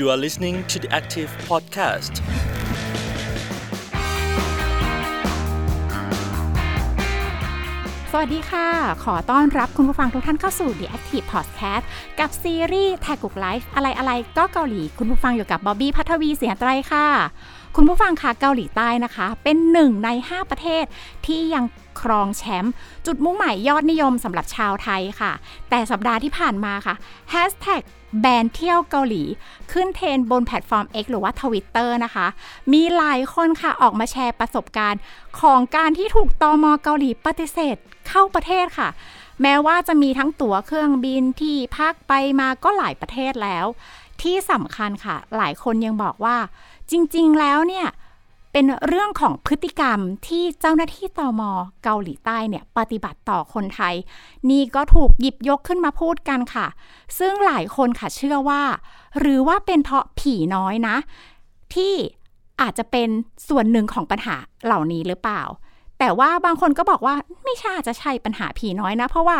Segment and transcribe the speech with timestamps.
[0.00, 2.14] You are listening to the Active Podcast.
[8.10, 8.68] สวัสดีค่ะ
[9.04, 11.84] ขอต้อนรับคุณผู้ฟังทุกท่านเข้าสู่ The Active Podcast
[12.20, 17.06] กับซีรีส์แท็กกุกไลฟ์อะไรอะไรก็เกาหลี คุณผู้ฟังอยู่กับบ๊อบบี้พัทวีเสียงไตรค่ะ
[17.76, 20.84] คุณผู้ฟังคะเกาหลีใต้นะคะ เป็นหนึ่งใน 5 ประเทศ
[21.26, 21.64] ที่ยัง
[22.00, 22.74] ครองแชมป์
[23.06, 25.32] จุดมุ่งหมายยอดนิยมสำหรับชาวไทยค่ะ
[25.70, 26.94] แต่สัปดาห์ที่ผ่านมาค่ะ
[27.32, 27.82] Hashtag
[28.20, 29.22] แบนเที่ยวเกาหลี
[29.72, 32.26] ขึ้นเทรนบนแพลตฟอร์ม X หรือว่า Twitter นะคะ
[32.72, 35.00] มีหลายคนค่ะออกมาแชร์ประสบการณ์
[35.40, 37.76] ของการที่ถูกตอมอเกาหลีปฏิเสธ
[38.08, 38.88] เข้าประเทศค่ะ
[39.42, 43.66] แม้ว่าจะมีทั้งตั๋วเครื่องบินที่พักไปมาก็หลายประเทศแล้ว
[44.22, 46.36] ที่สำคัญค่ะ หลายคนยังบอกว่า
[46.90, 47.86] จริงๆแล้วเนี่ย
[48.52, 51.50] เป็นเรื่องของพฤติกรรมที่เจ้าหน้าที่ตอมอ
[51.84, 53.94] เกาหลีใต้เนี่ยปฏิบัติต่อคนไทย
[54.50, 56.66] นี่ก็ถูกหยิบยกขึ้นมาพูดกันค่ะ
[57.18, 58.62] ซึ่งหลายคนค่ะเชื่อว่า
[59.18, 60.96] หรือว่าเป็นเพราะผีน้อยนะ
[61.74, 61.94] ที่
[62.60, 63.08] อาจจะเป็น
[63.48, 65.42] ส่วนหนึ่งของปัญหาเหล่านี้หรือเปล่า
[65.98, 69.38] แต่ว่าบางคนก็บอกว่าไม่ใช่อาจจะใช่ปัญหาผีน้อยนะ เพราะว่า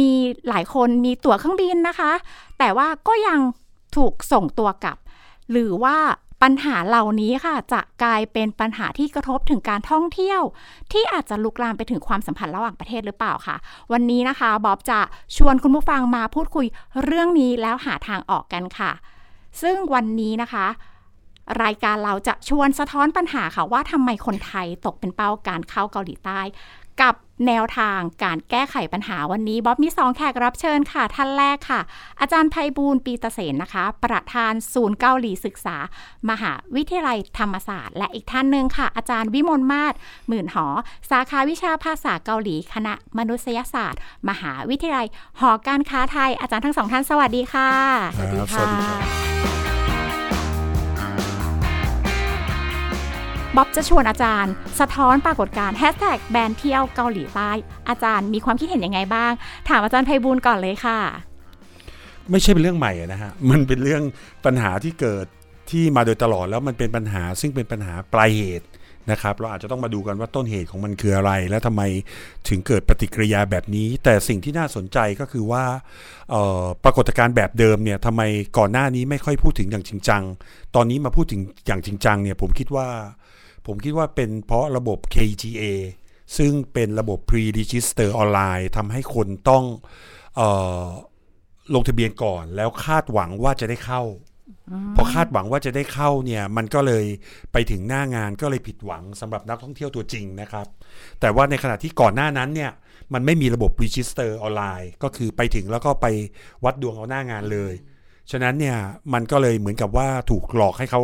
[0.00, 0.12] มี
[0.48, 2.12] หลายคนมีตั๋วเครื่องบินนะคะ
[2.58, 3.38] แต่ว่าก็ยัง
[3.96, 4.98] ถูกส่งตัวกลับ
[5.50, 5.96] หรือว่า
[6.42, 10.42] ปัญหาเหล่านี้ค่ะจะกลายเป็นปัญหาที่กระทบถึงการท่องเที่ยว
[10.92, 13.56] ที่อาจจะลุกลามไปถึงความสัมพันธ์ระหว่างประเทศหรือเปล่าค่ะ
[13.92, 14.98] วันนี้นะคะบ๊อบจะ
[15.36, 16.66] ชวนคุณผู้ฟังมาพูดคุย
[17.04, 18.92] เรื่องนี้แล้วหาทางออกกันค่ะ
[19.62, 20.66] ซึ่งวันนี้นะคะ
[21.62, 26.40] รายการเราจะชวนสะท้อนปัญหาค่ะว่าทำไมคนไทยตกเป็นเป้าการเข้าเกาหลีใต้
[27.00, 27.14] กับ
[27.46, 31.80] แนวทางการแก้ไขปัญหาวันนี้บ๊อบมีสองแขกรับเชิญค่ะ ท่านแรกค่ะ
[32.20, 35.76] อาจารย์ไพบูลปีเตเสนนะคะ ประธานศูนย์เกาหลีศึกษา
[36.30, 39.94] มหาวิทยาลัยธรรมศาสตร์ และอีกท่านหนึ่งค่ะ อาจารย์วิมลมาศ
[40.28, 40.66] หมื่นหอ
[41.10, 45.06] สาขาวิชาภาษาเกาหลี คณะมนุษยศาสตร์ มหาวิทยาลัย
[45.40, 47.70] หอการค้าไทย อาจารย์ทั้งสองท่านสวัสดีค่ะ
[48.16, 48.64] สวัสดีครั
[53.56, 57.50] บ๊อบจะชวนอาจารย์ สะท้อนปรากฏการณ์แฮชแท็กแบนเที่ยวเกาหลีใต้
[57.88, 59.32] อาจารย์มีความคิดเห็นยังไงบ้าง
[59.68, 60.98] ถามอาจารย์ไพบูลก่อนเลยค่ะ
[62.30, 64.02] ไม่ใช่เป็นเรื่องใหม่นะฮะ มันเป็นเรื่อง
[64.44, 65.26] ปัญหาที่เกิด
[65.70, 68.66] ที่มาโดยตลอดแล้วมันเป็นปัญหาซึ่งเป็นปัญหาปลายเหตุ
[69.10, 71.82] นะครับเราอาจจะต้องมาดูกันว่าต้นเหตุของมันคืออะไร และทำไม
[72.48, 75.64] ถึงเกิดปฏิกิริยาแบบนี้ แต่สิ่งที่น่าสนใจก็คือว่า
[76.34, 78.22] ออปรากฏการณ์แบบเดิมเนี่ยทำไม
[78.58, 80.22] ก่อนหน้านี้ไม่ค่อยพูดถึงอย่างจริงจัง
[80.74, 82.88] ตอนนี้มาพูดถึงอย่างจริงจังเนี่ยผมคิดว่า
[83.66, 85.64] ผมคิดว่าเป็นเพราะระบบ KGA
[86.36, 89.64] ซึ่งเป็นระบบ pre-register ออนไลน์ทำให้คนต้อง
[90.36, 90.40] เอ
[90.84, 90.86] อ
[91.74, 94.02] ลงทะเบียนก่อน แล้วคาดหวังว่าจะได้เข้า
[94.96, 97.04] พอคาดหวังว่าจะได้เข้าเนี่ยมันก็เลย
[97.52, 100.66] ไปถึงหน้างานก็เลยผิดหวังสำหรับนักท่องเที่ยวตัวจริงนะครับ
[101.20, 102.72] แต่ว่าในขณะที่ก่อนหน้านั้นเนี่ย
[103.14, 106.06] มันไม่มีระบบ register ออนไลน์ ก็คือไปถึงแล้วก็ไป
[106.64, 107.72] วัดดวงเอาหน้างานเลย
[108.30, 108.76] ฉะนั้นเนี่ย
[109.12, 111.00] มันก็เลยเหมือนกับว่าถูกหลอกให้เขา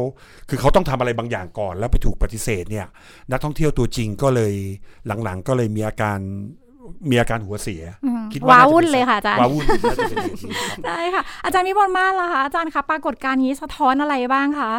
[0.49, 2.87] คือเขาต้องทำอะไรบางอย่างก่อน แล้วไปถูกปฏิเสธเนี่ย
[3.31, 4.55] นักท่องเที่ยวตัวจริงก็เลย
[5.25, 6.19] หลังๆ ก็เลยมีอาการ
[7.11, 14.73] มีอาการหัวเสียอืมคิดว้าน่จะวุ่นป็เลยค่ะอาจารย์ว้าวุ่นน่าจะเป็นเหตุนี้ครับได้ค่ะ อาจารย์วิมลมาศล่ะคะอาจารย์คะปรากฏการณ์นี้สะท้อนอะไรบ้างคะ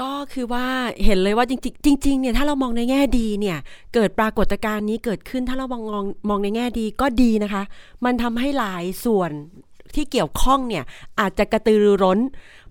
[0.00, 0.66] ก็คือว่า
[1.04, 3.58] เห็นเลยว่าจริงๆจริงๆเนี่ยถ้าเรามองในแง่ดีเนี่ย
[3.94, 7.62] เกิดปรากฏการณ์นี้เกิดขึ้นถ้าเรามองมองมองในแง่ดีก็ดีนะคะ
[8.04, 9.30] มันทำให้หลายส่วน
[9.94, 10.84] ที่เกี่ยวข้องเนี่ย
[11.20, 12.18] อาจจะกระตือรือร้น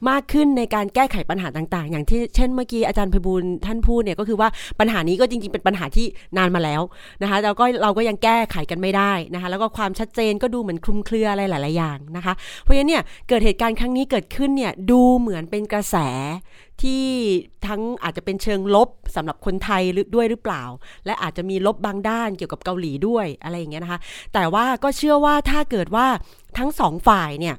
[0.10, 4.50] มากขึ้นในการแก้ไขปัญหาต่างๆ อย่างที่เช่นเมื่อกี้อาจารย์พบูลท่านพูดเนี่ยก็คือว่า
[4.80, 6.06] ปัญหานี้ก็จริงๆเป็นปัญหาที่
[6.38, 6.82] นานมาแล้ว
[7.22, 15.96] นะคะแล้วก็เราก็ยังแก้ไขกันไม่ได้นะคะแล้วก็ความชัดเจนก็ดูเหมือนคลุมเครืออะไรหลายๆอย่างนะคะเพราะฉะนั้นเนี่ยเกิดเหตุการณ์ครั้งนี้เกิดขึ้นเนี่ยดูเหมือนเป็นกระแส
[16.82, 17.06] ที่
[17.68, 20.64] ทั้งอาจจะเป็นเชิงลบสำหรับคนไทยหรือด้วยหรือเปล่า
[21.06, 24.00] และอาจจะมีลบบางด้านเกี่ยวกับเกาหลีด้วยอะไรอย่างเงี้ยนะคะ
[24.34, 26.08] แต่ว่าก็เชื่อว่าถ้าเกิดว่า
[26.58, 27.56] ทั้งสองฝ่ายเนี่ย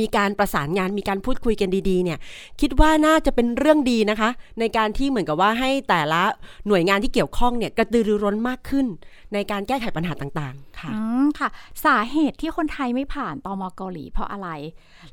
[0.00, 2.18] มีการประสานงานมีการพูดคุยกันดีๆเนี่ย
[2.60, 4.30] คิดว่าน่าจะเป็นเรื่องดีนะคะ
[4.60, 6.22] ในการที่เหมือนกับว่าให้แต่ละ
[6.66, 8.86] หน่วยงานที่เกี่ยวข้องเนี่ยกระตือรือร้นมากขึ้น
[9.32, 11.48] ในการแก้ไขปัญหาต่างๆ ค่ะอืมค่ะ
[11.84, 14.48] สาเหตุที่คนไทยไม่ผ่านตมเกาหลีเพราะอะไร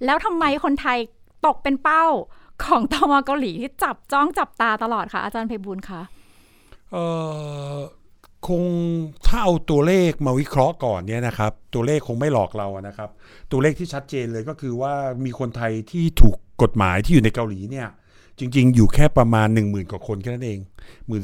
[0.05, 0.97] แล้วทำไมคนไทย
[1.45, 2.05] ตกเป็นเป้า
[2.63, 6.01] ของตมเกาหลีที่จับจ้องจับตาตลอดค่ะอาจารย์ไพบูลย์คะ
[6.91, 7.05] เอ่
[7.73, 7.75] อ
[8.47, 8.63] คง
[9.27, 13.09] ถ้าเอาตัวเลขมาวิเคราะห์ก่อนเนี่ยนะครับ ตัวเลขคงไม่หลอกเราอะนะครับ
[13.51, 14.93] ตัวเลขที่ชัดเจนเลยก็คือว่า
[15.25, 17.87] มีคนไทยที่ถูกกฎหมายที่อยู่ในเกาหลีเนี่ย
[18.39, 20.59] จริง ๆ อยู่แค่ประมาณ 1 0,000กว่าคนแค่นั้นเอง
[21.07, 21.23] หมื่น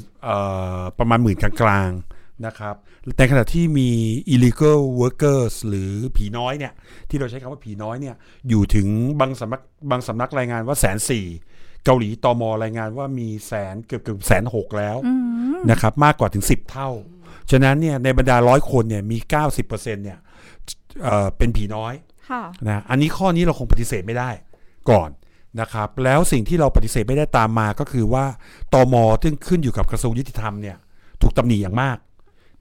[0.99, 2.75] ประมาณหมื่นกลางๆนะครับ
[3.17, 3.89] ในขณะที่มี
[4.33, 6.73] illegal workers หรือผีน้อยเนี่ย
[7.09, 8.15] ที่เราใช้คำว่าผีน้อยเนี่ย
[8.49, 8.87] อยู่ถึง
[9.19, 9.61] บางสำนัก
[9.91, 11.25] บางสำนักรายงานว่าแสนสี่
[11.87, 15.13] เกาหลีตมรายงานว่ามีแสนเกือบเกือบแสนหกแล้วอื
[15.55, 16.89] มนะครับ มากกว่าถึง10เท่า
[17.51, 19.17] ฉะนั้นเนี่ยในบรรดาร้อยคนเนี่ยมี
[19.57, 20.19] 90%เนี่ย
[21.03, 21.93] เอ่อเป็นผีน้อย
[22.29, 24.29] ค่ะนะอันนี้ข้อนี้เราคงปฏิเสธไม่ได้
[24.89, 25.09] ก่อน
[25.61, 28.25] นะครับ แล้วสิ่งที่เราปฏิเสธไม่ได้ตามมาก็คือว่า
[28.73, 30.77] ตมซึ่งขึ้นอยู่กับกระทรวงยุติธรรมเนี่ย
[31.21, 31.97] ถูกตำหนิอย่างมาก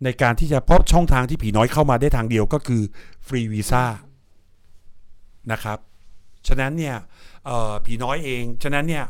[0.04, 2.82] ในการที่จะเพราะช่องทางที่ผีน้อยเข้ามาได้ทางเดียวก็คือ
[3.26, 3.84] ฟรีวีซ่า
[5.52, 5.78] นะครับ
[6.48, 7.00] ฉะนั้นเนี่ยเอ่
[7.35, 7.35] อ
[7.84, 9.04] ผีน้อยเอง ฉะนั้นเนี่ย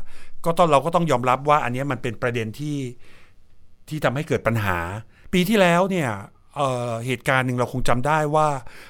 [0.45, 2.77] ก็ต้องเราก็ต้องยอมรับว่าอันนี้มันเป็นประเด็นที่
[3.89, 4.79] ที่ทำให้เกิดปัญหา
[5.33, 6.09] ปีที่แล้วเนี่ย
[6.55, 8.47] เหตุการณ์หนึ่งเราคงจำได้ว่า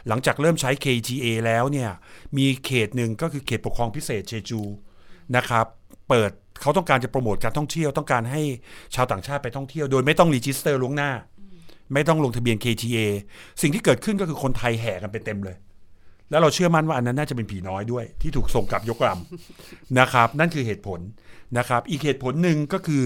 [0.07, 1.91] หลังจากเริ่มใช้ K-ETA แล้วเนี่ย
[2.37, 4.61] มีเขตหนึ่งก็คือเขตปกครองพิเศษเชจู
[5.35, 5.65] นะครับ
[6.09, 8.41] เปิดเขาต้องการจะโปรโมทการท่องเที่ยวต้องการให้
[8.95, 11.11] ชาวต่างชาติไปท่องเที่ยว โดยไม่ต้อง register ล่วงหน้า
[11.93, 12.97] ไม่ต้องลงทะเบียน K-ETA
[13.61, 15.55] สิ่งที่เกิดขึ้นก็คือคนไทยแห่กันไปเต็มเลย
[16.29, 20.99] แล้วเราเชื่อมั่นว่าอันนั้นน่าจะเป็นผีน้อยด้วย ที่ถูกส่งกลับยกลำนะครับ นั่นคือเหตุผล
[21.57, 23.05] นะครับ อีกเหตุผลหนึ่งก็คือ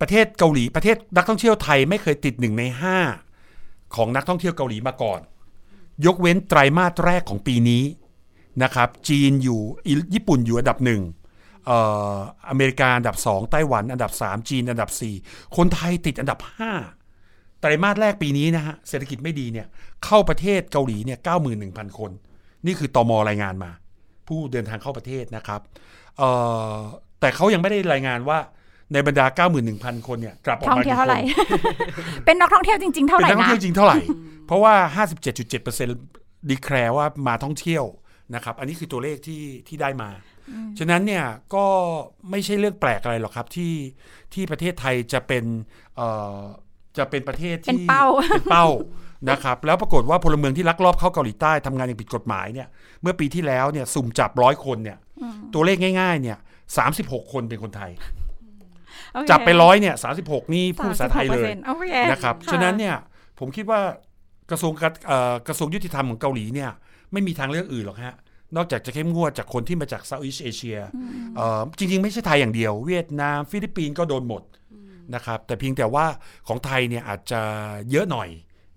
[0.00, 2.98] ประเทศเกาหลีประเทศนักท่องเที่ยวไทยไม่เคยติดหนึ่งในห้า
[3.96, 5.20] ของนักท่องเที่ยวเกาหลีมาก่อน
[6.06, 7.84] ยกเว้นไตรมาสแรกของปีนี้
[8.62, 9.60] นะครับ จีนอยู่
[10.14, 11.02] ญี่ปุ่นอยู่อันดับหนึ่ง
[11.66, 11.78] เอ่
[12.14, 12.16] อ
[12.48, 15.14] อเมริกาอันดับสองไต้หวันอันดับสามจีนอันดับสี่
[15.56, 16.72] คนไทยติดอันดับห้า
[17.64, 19.66] ไตรมาสแรกปีนี้นะฮะเศรษฐกิจไม่ดีเนี่ย
[20.04, 22.10] เข้าประเทศเกาหลีเนี่ยเก้าหมื่นหนึ่งพันคน
[22.66, 23.70] นี่คือตอมรายงานมา
[24.28, 25.60] ผู้เดินทางเข้าประเทศนะครับ
[26.18, 26.30] เอ่
[26.72, 26.76] อ
[27.20, 28.38] แต่เขายังไม่ได้รายงานว่า
[28.92, 33.96] ในบรรดา 91,000 คนเนี่ยกลับออกท่องมาเที่ยวกี่เท่าคไหร่นเป็นนักท่องเที่ยวจริงๆ เท่าเป็นไหร่นักท่องนะเที่ยวจริงเท่าไหร่
[34.46, 34.74] เพราะว่า
[35.38, 37.84] 57.7%ดีแคลว่ามาท่องเที่ยว
[38.34, 40.10] นะครับ อันนี้คือตัวเลขที่ที่ได้มา
[40.78, 41.24] ฉะนั้นเนี่ย
[41.54, 41.66] ก็
[42.30, 43.74] ไม่ใช่เรื่องแปลกอะไรหรอกครับที่
[44.34, 45.44] ที่ประเทศไทยจะเป็น
[45.96, 46.40] เอ่อ
[46.98, 48.66] จะเป็นประเทศที่เป็นเป้าเป็นเป้า
[49.30, 52.68] นะครับแล้วปรากฏว่าพลเมืองที่ลักลอบเข้าเกาหลีใต้ทำงานอย่างผิดกฎหมายเนี่ย
[53.02, 54.98] เมื่อปีที่แล้วเนี่ยสุ่มจับร้อยคนเนี่ย
[55.54, 56.38] ตัวเลขง่ายๆเนี่ย
[56.76, 57.90] สามสิบหกคนเป็นคนไทย
[59.14, 62.96] โอเคจับไปร้อยเนี่ยสามสิบหกนี่พูดภาษาไทยเลย36%โอเคนะครับ ฉะนั้นเนี่ย
[63.38, 63.80] ผมคิดว่า
[64.50, 66.70] กระทรวงกเอ่อกระทรวงยุติธรรมของเกาหลีเนี่ย
[67.12, 68.14] ไม่มีทางเลือกอื่นหรอกฮะ
[68.56, 70.78] นอกจากจะเข้มงวดจากคนที่มาจาก Southeast Asia
[71.78, 74.42] จริง ๆ ไม่ใช่ไทยอย่างเดียว เวียดนามฟิลิปปินส์ก็โดนหมด
[75.14, 76.06] นะครับ แต่เพียงแต่ว่า
[76.48, 77.40] ของไทยเนี่ยอาจจะ
[77.90, 78.28] เยอะหน่อย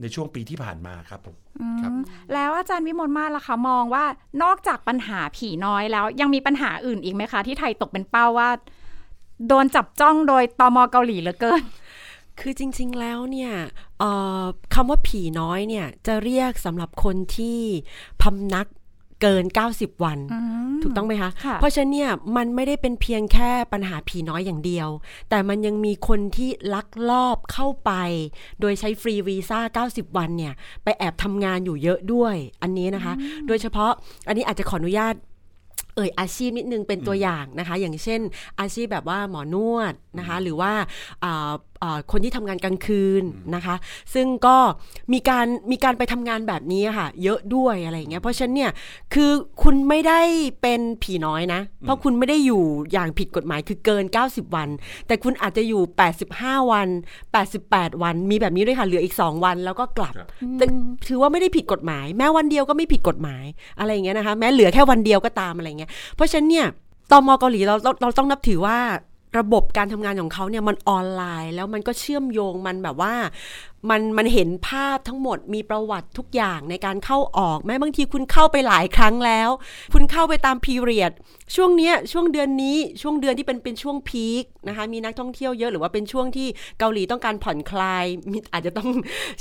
[0.01, 1.35] ในช่วงปีที่ผ่านมาครับผม
[1.81, 1.91] ครับ
[2.33, 4.05] แล้วอาจารย์วิมลมาศล่ะคะมองว่า
[4.43, 8.49] นอกจากปัญหาผีน้อยแล้ว ยังมีปัญหาอื่นอีกไหมคะ ที่ไทยตกเป็นเป้าว่า
[9.47, 11.63] โดนจับจ้องโดยตมเกาหลีเหลือเกิน
[12.39, 13.51] คือจริง ๆ แล้วเนี่ย
[13.99, 14.43] เอ่อ
[14.73, 17.59] คำว่าผีน้อยเนี่ยจะเรียกสำหรับคนที่
[18.21, 18.67] พำนัก
[19.21, 20.19] เกิน 90 วัน
[20.83, 24.89] ถูกต้องไหมคะค่ะเพราะฉะนั้นเนี่ยมันไม่ได้เป็นเพียงแค่ปัญหาผีน้อยอย่างเดียว
[25.29, 27.91] แต่มันยังมีคนที่ลักลอบเข้าไป
[28.59, 30.53] โดยใช้ฟรีวีซ่า 90 วันเนี่ย
[30.83, 33.13] ไปแอบทำงานอยู่เยอะด้วย อันนี้นะคะ
[33.47, 33.91] โดยเฉพาะ
[34.27, 35.15] อันนี้อาจจะขออนุญาต
[35.95, 38.21] เอ่ยอาชีพนิดนึงเป็นตัวอย่างนะคะ อย่างเช่น
[38.59, 40.71] อาชีพแบบว่าหมอนวดนะคะ หรือว่า
[41.23, 41.76] อ่าอ่า
[42.11, 43.23] คนที่ทำงานกลางคืน
[43.55, 43.75] นะคะ
[44.13, 44.57] ซึ่งก็
[45.13, 48.71] มีการมีการไปทำงานแบบนี้ค่ะ เยอะด้วยอะไรอย่างเงี้ยเพราะฉะนั้นเนี่ย
[49.13, 49.31] คือ
[49.63, 50.19] คุณไม่ได้
[50.61, 54.69] เป็นผีน้อยนะ เพราะคุณไม่ได้อยู่อย่างผิดกฎหมายคือเกิน 90 วัน
[55.07, 55.81] แต่คุณอาจจะอยู่
[56.27, 56.87] 85 วัน
[57.45, 60.27] 88 วัน มีแบบนี้ด้วยค่ะเหลืออีก 2 วันแล้วก็กลับครับ
[60.57, 60.65] แต่
[61.07, 63.45] ถือว่าไม่ได้ผิดกฎหมาย แม้วันเดียวก็ไม่ผิดกฎหมาย
[63.79, 66.67] อะไรอย่างเงี้ยนะคะ แม้เหลือแค่วันเดียวก็ตามอะไรเงี้ยเพราะฉะนั้นเนี่ย
[67.11, 68.77] ตมเกาหลีเราเราเราต้องนับถือว่า
[69.37, 73.13] ระบบการทำงานของเขาเนี่ยมันออนไลน์ แล้วมันก็เชื่อมโยงมันแบบว่า
[73.89, 79.49] มันมันเห็นภาพทั้งหมดมีประวัติทุกอย่างในการเข้าออกแม้บางทีคุณเข้าไปหลายครั้งแล้ว
[79.93, 81.11] คุณเข้าไปตามพีเรียด
[81.55, 86.47] ช่วงเนี้ยช่วงเดือนนี้ช่วงเดือนที่เป็นเป็นช่วงพีคนะคะมีนักท่องเที่ยวเยอะหรือว่าเป็นช่วงที่
[86.79, 88.89] เกาหลีต้องการผ่อนคลายมีอาจจะต้อง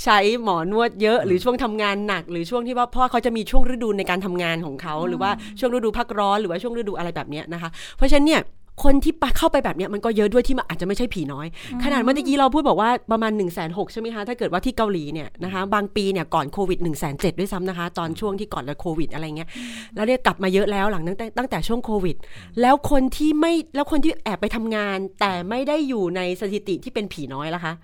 [0.03, 8.43] ใช้หมอนวดเยอะ หรือช่วงทำงานหนัก หรือช่วงที่ว่าเพราะว่าเขาจะมีช่วงฤดูในการทำงานของเขา หรือว่าช่วงฤดูพักร้อนหรือว่าช่วงฤดูอะไรแบบเนี้ยนะคะ เพราะฉะนั้นเนี่ย
[8.85, 11.47] คนที่ปะเข้าไปแบบเนี้ยมันก็เยอะด้วยที่มันอาจจะไม่ใช่ผีน้อย
[11.85, 19.49] ขนาดเมื่อกี้เราพูดบอกว่าประมาณ1นึ่งแสนหใช่ไหมคะ ถ้าเกิดว่าที่เกาหลีเนี่ยนะคะบางปีเนี่ยก่อนโควิด1นึ่งแสนเด้วยซ้ำนะคะ ตอนช่วงที่ก่อนแล้วโควิดอะไรเงี้ย
[19.97, 22.17] แล้วเนี่ยกลับมาเยอะแล้วหลังตั้งแต่ตั้งแต่ช่วงโควิด
[22.61, 27.75] แล้วคนที่ไม่แล้วคนที่แอบไปทำงาน แต่ไม่ได้อยู่ในสถิติที่เป็นผีน้อยล่ะคะ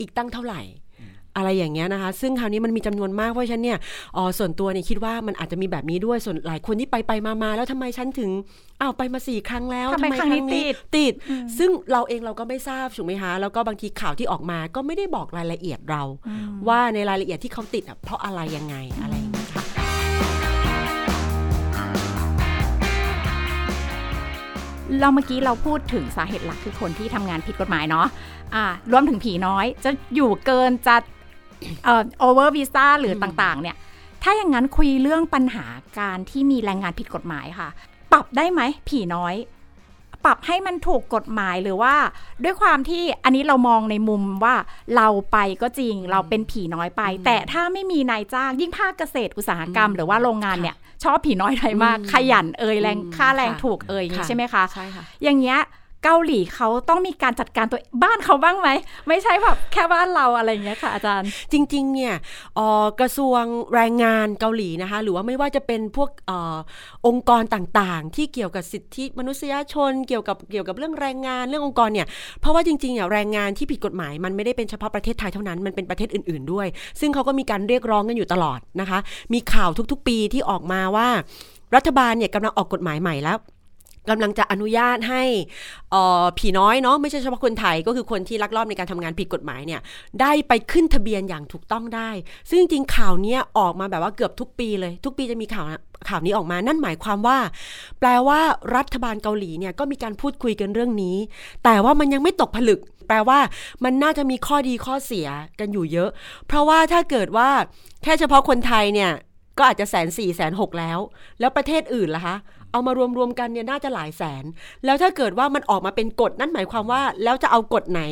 [0.00, 0.62] อีกตั้งเท่าไหร่
[1.36, 3.78] อะไรอย่างเงี้ยนะคะ ซึ่งคราวนี้มันมีจำนวนมากเพราะฉะนั้นเนี่ย
[4.16, 8.30] อ๋อส่วนตัวเนี่ยคิดว่ามันอาจจะมีแบบนี้ด้วยส่วนหลายคนที่ไปไปมามาแล้วทำไมฉันถึง
[8.80, 11.12] อ้าวไปมาสี่ครั้งแล้วทำไมครั้งนี้ติดติด
[11.58, 16.02] ซึ่งเราเองเราก็ไม่ทราบถูกไหมคะแล้วก็บางทีข่าวที่ออกมาก็ไม่ได้บอกรายละเอียดเรา
[16.68, 19.64] ว่าในรายละเอียดที่เขาติดอะเพราะอะไรยังไงอะไรอย่างเงี้ยค่ะ
[25.00, 28.06] เราเมื่อกี้เราพูดถึงสาเหตุหลักคือคนที่ทำงานผิดกฎหมายเนาะ
[28.54, 31.21] อ่ารวมถึงผีน้อย จะอยู่เกินจะเอ่อ
[32.20, 33.76] โอเวอร์วีซ่าหรือต่างๆ เนี่ย
[34.22, 35.66] ถ้าอย่างนั้นคุยเรื่องปัญหา
[35.98, 37.68] การที่มีแรงงานผิดกฎหมายค่ะ
[38.12, 39.34] ปรับได้ไหมผีน้อย
[40.24, 41.94] ปรับให้มันถูกกฎหมายหรือว่า
[42.44, 44.54] ด้วยความที่อันนี้เรามองในมุมว่า
[44.96, 55.58] เราไปก็จริงเราเป็นผีน้อยไป แต่ถ้าไม่มีนายจ้างยิ่งภาคเกษตรอุตสาหกรรม หรือว่าโรงงานเนี่ยชอบผีน้อยไทยมากอืมขยันเอ่ยแรงอืมค่าแรงค่ะถูกเอ่ยอย่างนี้ค่ะใช่ไหมคะใช่ค่ะอย่างเงี้ย
[56.04, 58.68] เกาหลีเขาต้องมีการจัดการตัวบ้านเขาบ้างไหม
[59.08, 62.14] ไม่ใช่แบบแค่บ้านเราอะไรอย่างเงี้ยค่ะอาจารย์ จริง ๆ เนี่ย
[63.00, 63.42] กระทรวง
[63.74, 66.56] แรงงานเกาหลีนะคะ หรือว่าไม่ว่าจะเป็นพวกออ
[67.06, 72.06] องค์กรต่างๆ ที่เกี่ยวกับสิทธิมนุษยชน เกี่ยวกับเกี่ยวกับเรื่องแรงงานเรื่ององค์กรเนี่ย
[72.40, 76.66] เพราะว่าจริงๆเนี่ยแรงงานที่ผิดกฎหมายมันไม่ได้เป็นเฉพาะประเทศไทยเท่านั้น มันเป็นประเทศอื่น ๆด้วย
[77.00, 78.98] ซึ่งเขาก็มีการเรียกร้องกันอยู่ตลอดนะคะ
[79.32, 81.08] มีข่าวทุกๆ ปีที่ออกมาว่า
[81.76, 83.36] รัฐบาลเนี่ยกำลังออกกฎหมายใหม่แล้ว
[84.10, 85.22] กำลังจะอนุญาตให้
[86.38, 89.80] ผีน้อยเนาะไม่ใช่เฉพาะคนไทยก็คือคนที่ลักลอบในการทำงานผิดกฎหมายเนี่ย
[90.20, 92.10] ได้ไปขึ้นทะเบียนอย่างถูกต้องได้
[92.48, 95.66] ซึ่งจริงข่าวนี้ออกมาแบบว่าเกือบทุกปีเลย ทุกปีจะมีข่าว
[96.08, 97.38] ข่าวนี้ออกมานั่นหมายความว่า
[98.00, 98.40] แปลว่า
[98.76, 101.16] รัฐบาลเกาหลีเนี่ยก็มีการพูดคุยกันเรื่องนี้
[101.64, 103.38] แต่ว่ามันยังไม่ตกผลึก แปลว่า
[103.84, 105.28] มันน่าจะมีข้อดีข้อเสีย
[105.60, 106.10] กันอยู่เยอะ
[106.46, 107.50] เพราะว่าถ้าเกิดว่า
[108.02, 109.12] แค่เฉพาะคนไทยเนี่ย
[109.58, 110.98] ก็อาจจะแสนสี่แสนหกแล้ว
[111.40, 112.36] แล้วประเทศอื่นล่ะคะ
[112.72, 114.44] เอามารวมๆกันเนี่ยน่าจะหลายแสน
[114.84, 118.02] แล้วถ้าเกิดว่ามันออกมาเป็นกฎนั่นหมายความว่า แล้วจะเอากฎไหน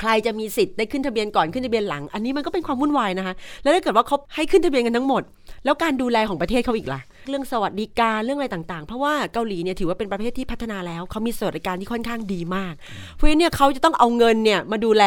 [0.00, 5.22] ใครจะมีสิทธิ์ได้ขึ้นทะเบียนก่อนขึ้นทะเบียนหลัง อันนี้มันก็เป็นความวุ่นวายนะคะ แล้วถ้าเกิดว่าเขาให้ขึ้นทะเบียนกันทั้งหมด
[5.64, 12.74] แล้วการดูแลของประเทศเขาอีกล่ะ เรื่องสวัสดิการเรื่องอะไรต่างๆ เพราะว่าเกาหลีเนี่ยถือว่าเป็นประเทศที่พัฒนาแล้วเขามีสวัสดิการที่ค่อนข้างดีมาก
[13.14, 15.04] เพราะฉะนั้นเนี่ยเขาจะต้องเอาเงินเนี่ยมาดูแล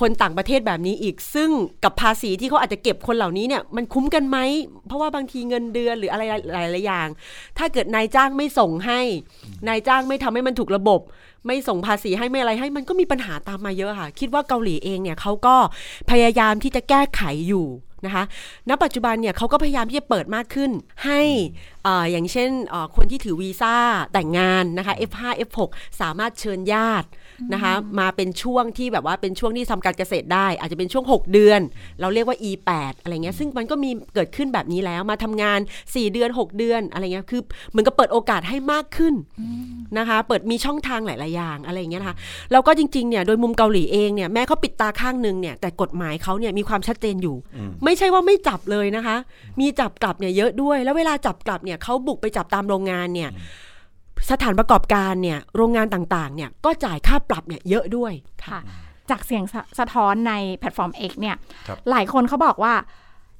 [0.00, 1.50] คนต่างประเทศแบบนี้อีก ซึ่ง
[1.84, 4.38] กับภาษีที่เขาอาจจะเก็บคนเหล่านี้เนี่ยมันคุ้มกันไหม
[4.86, 6.22] เพราะว่าบางทีเงินเดือนหรืออะไร
[6.52, 7.08] หลายๆอย่าง
[7.58, 9.00] ถ้าเกิดนายจ้างไม่ส่งให้
[9.68, 11.00] นายจ้างไม่ทำให้มันถูกระบบ
[11.46, 15.56] ไม่ส่งภาษีให้ไม่อะไรให้ มันก็มีปัญหาตามมาเยอะค่ะ คิดว่าเกาหลีเองเนี่ยเขาก็
[16.10, 17.66] พยายามที่จะแก้ไขอยู่
[18.06, 18.24] นะคะ
[18.68, 20.70] ณปัจจุบันเนี่ยเขาก็พยายามที่จะเปิดมากขึ้น
[21.04, 21.20] ให้
[21.86, 22.50] อ่าอย่างเช่น
[22.96, 23.76] คนที่ถือวีซ่า
[24.12, 25.58] แต่งงานนะคะ F5 F6
[26.00, 27.06] สามารถเชิญญาติ
[27.52, 31.60] นะคะมาเป็นช่วงที่แบบว่าเป็นช่วงที่ทำการเกษตรได้ อาจจะเป็นช่วง 6 เดือน
[32.00, 39.14] เราเรียกว่า E8 อะไรเงี้ยซึ่งมันก็มีเกิดขึ้นแบบนี้แล้วมาทำงาน 4 เดือน 6 เดือนอะไรเงี้ยคือเหมือนกับเปิดโอกาสให้มากขึ้น
[39.98, 42.16] นะคะเปิดมีช่องทางหลาย ๆ อย่างอะไรเงี้ยนะคะ
[42.52, 47.36] แล้วก็จริง ๆ เนี่ยโดยมุมเกาหลีเองเนี่ยแม้เขาปิดตาข้างหนึงเนี่ยแต่กฎหมายเขาเนี่ยมีความชัดเจนอยู่
[47.84, 49.16] ไม่ใช่ว่าไม่จับเลยนะคะ
[49.60, 53.30] มีจับกลับเนี่ยเยอะด้วย แล้วเวลาจับกลับเนี่ยเขาบุกไปจับตามโรงงานเนี่ย
[54.30, 58.12] สถานประกอบการเนี่ยโรงงานต่างๆเนี่ยก็จ่ายค่าปรับเนี่ยเยอะด้วย
[58.46, 58.60] ค่ะ
[59.10, 61.36] จากเสียงสะสะท้อนในแพลตฟอร์ม X เนี่ย
[61.68, 62.74] ครับหลายคนเขาบอกว่า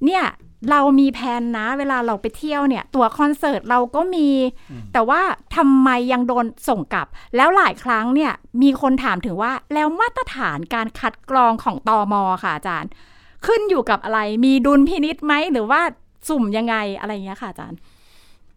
[0.07, 0.25] เนี่ย
[0.71, 4.29] เรามีแผนนะ เวลาเราไปเที่ยวเนี่ย ตัวคอนเสิร์ตเราก็มี
[4.93, 5.21] แต่ว่า
[5.57, 12.91] ทำไมยังโดนส่งกลับ แล้วหลายครั้งเนี่ยมีคนถามถึงว่าแล้วมาตรฐานการคัดกรองของตอมค่ะอาจารย์
[13.47, 15.81] ขึ้นอยู่กับอะไรมีดุลพินิษไหมหรือว่า
[16.29, 17.79] สุ่มยังไงอะไรอย่างเงี้ยค่ะอาจารย์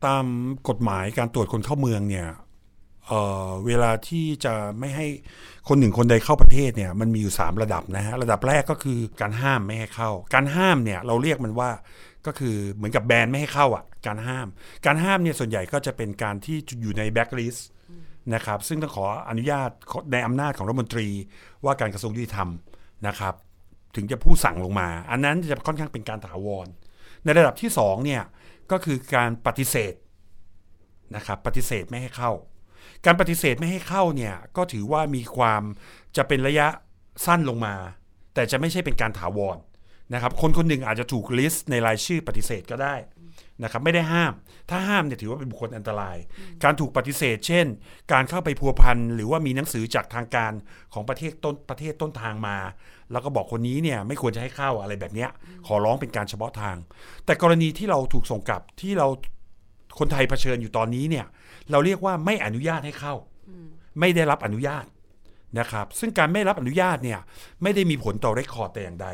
[0.05, 0.25] ตาม
[0.69, 2.27] กฎหมายการตรวจคนเข้าเมืองเนี่ย
[3.07, 3.13] เอ
[3.47, 5.07] อเวลาที่จะไม่ให้
[5.67, 11.69] คนหนึ่งคนใดเข้าประเทศเนี่ยมันมีอยู่ 3 ระดับนะฮะระดับแรกก็คือการห้ามไม่ให้เข้า การห้ามเนี่ยเราเรียกมันว่า
[12.25, 14.47] ก็คือเหมือนกับแบนไม่ให้เข้าอะการห้าม
[14.85, 17.67] การห้ามเนี่ยส่วนใหญ่ก็จะเป็นการที่อยู่ในแบ็กลิสต์
[18.33, 19.69] นะครับซึ่งต้องขออนุญาต
[20.11, 21.07] ในอำนาจของรัฐมนตรี
[21.65, 22.49] ว่าการกระทรวงยุติธรรม
[23.07, 23.33] นะครับ
[23.95, 26.67] ถึงจะผู้สั่งลงมา อันนั้นจะค่อนข้างเป็นการถาวร
[27.23, 28.21] ในระดับที่สองเนี่ย
[28.71, 29.93] ก็คือการปฏิเสธ
[31.15, 32.31] นะครับปฏิเสธไม่ให้เข้า
[33.05, 35.61] การปฏิเสธไม่ให้เข้าเนี่ยก็ถือว่ามีความ
[36.17, 36.67] จะเป็นระยะ
[37.25, 37.75] สั้นลงมา
[38.33, 39.57] แต่จะไม่ใช่เป็นการถาวร
[40.13, 42.95] นะครับคนคนหนึ่งอาจจะถูกลิสต์ในรายชื่อปฏิเสธก็ได้
[43.63, 44.33] นะครับไม่ได้ห้าม
[44.69, 46.17] ถ้าห้ามเนี่ยถือว่าเป็นบุคคลอันตราย
[46.63, 47.65] การถูกปฏิเสธ เช่น
[48.11, 50.53] การเข้าไปพัวพันหรือว่ามีหนังสือจากทางการ
[50.93, 52.57] ของประเทศต้นประเทศต้นทางมา
[53.11, 55.29] แล้วก็บอกคนนี้เนี่ยไม่ควรจะให้เข้าอะไรแบบเนี้ย
[55.67, 56.75] ขอร้องเป็นการเฉพาะทาง
[57.25, 59.07] แต่กรณีที่เราถูกส่งกลับที่เรา
[59.99, 61.25] คนไทยเผชิญอยู่ตอนนี้เนี่ย
[61.71, 63.13] เราเรียกว่าไม่อนุญาตให้เข้า
[63.99, 64.85] ไม่ได้รับอนุญาต
[65.59, 67.19] นะครับ ซึ่งการไม่รับอนุญาตเนี่ย
[67.63, 69.07] ไม่ได้มีผลต่อเรคคอร์ดแต่อย่างใด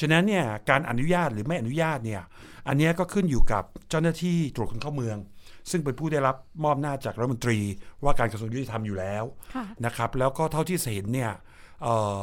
[0.00, 2.22] ฉะนั้นเนี่ยการอนุญาตหรือไม่อนุญาตเนี่ย
[2.68, 5.18] อันเนี้ยก็ขึ้นอยู่กับเจ้าหน้าที่ตรวจคนเข้าเมือง
[5.70, 7.58] ซึ่งเป็นผู้ได้รับมอบหน้าจจากรัฐมนตรี
[8.04, 9.24] ว่าการกระทรวงยุติธรรมอยู่แล้ว
[9.54, 11.32] ค่ะนะครับแล้วก็เท่าที่เห็นเนี่ย
[11.82, 12.22] เอ่อ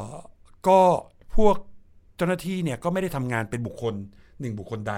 [0.68, 0.80] ก็
[1.36, 1.56] พวก
[2.16, 3.94] เจ้าหน้าที่เนี่ยก็ไม่ได้ทำงานเป็นบุคคล
[4.40, 4.94] หนึ่งบุคคลใด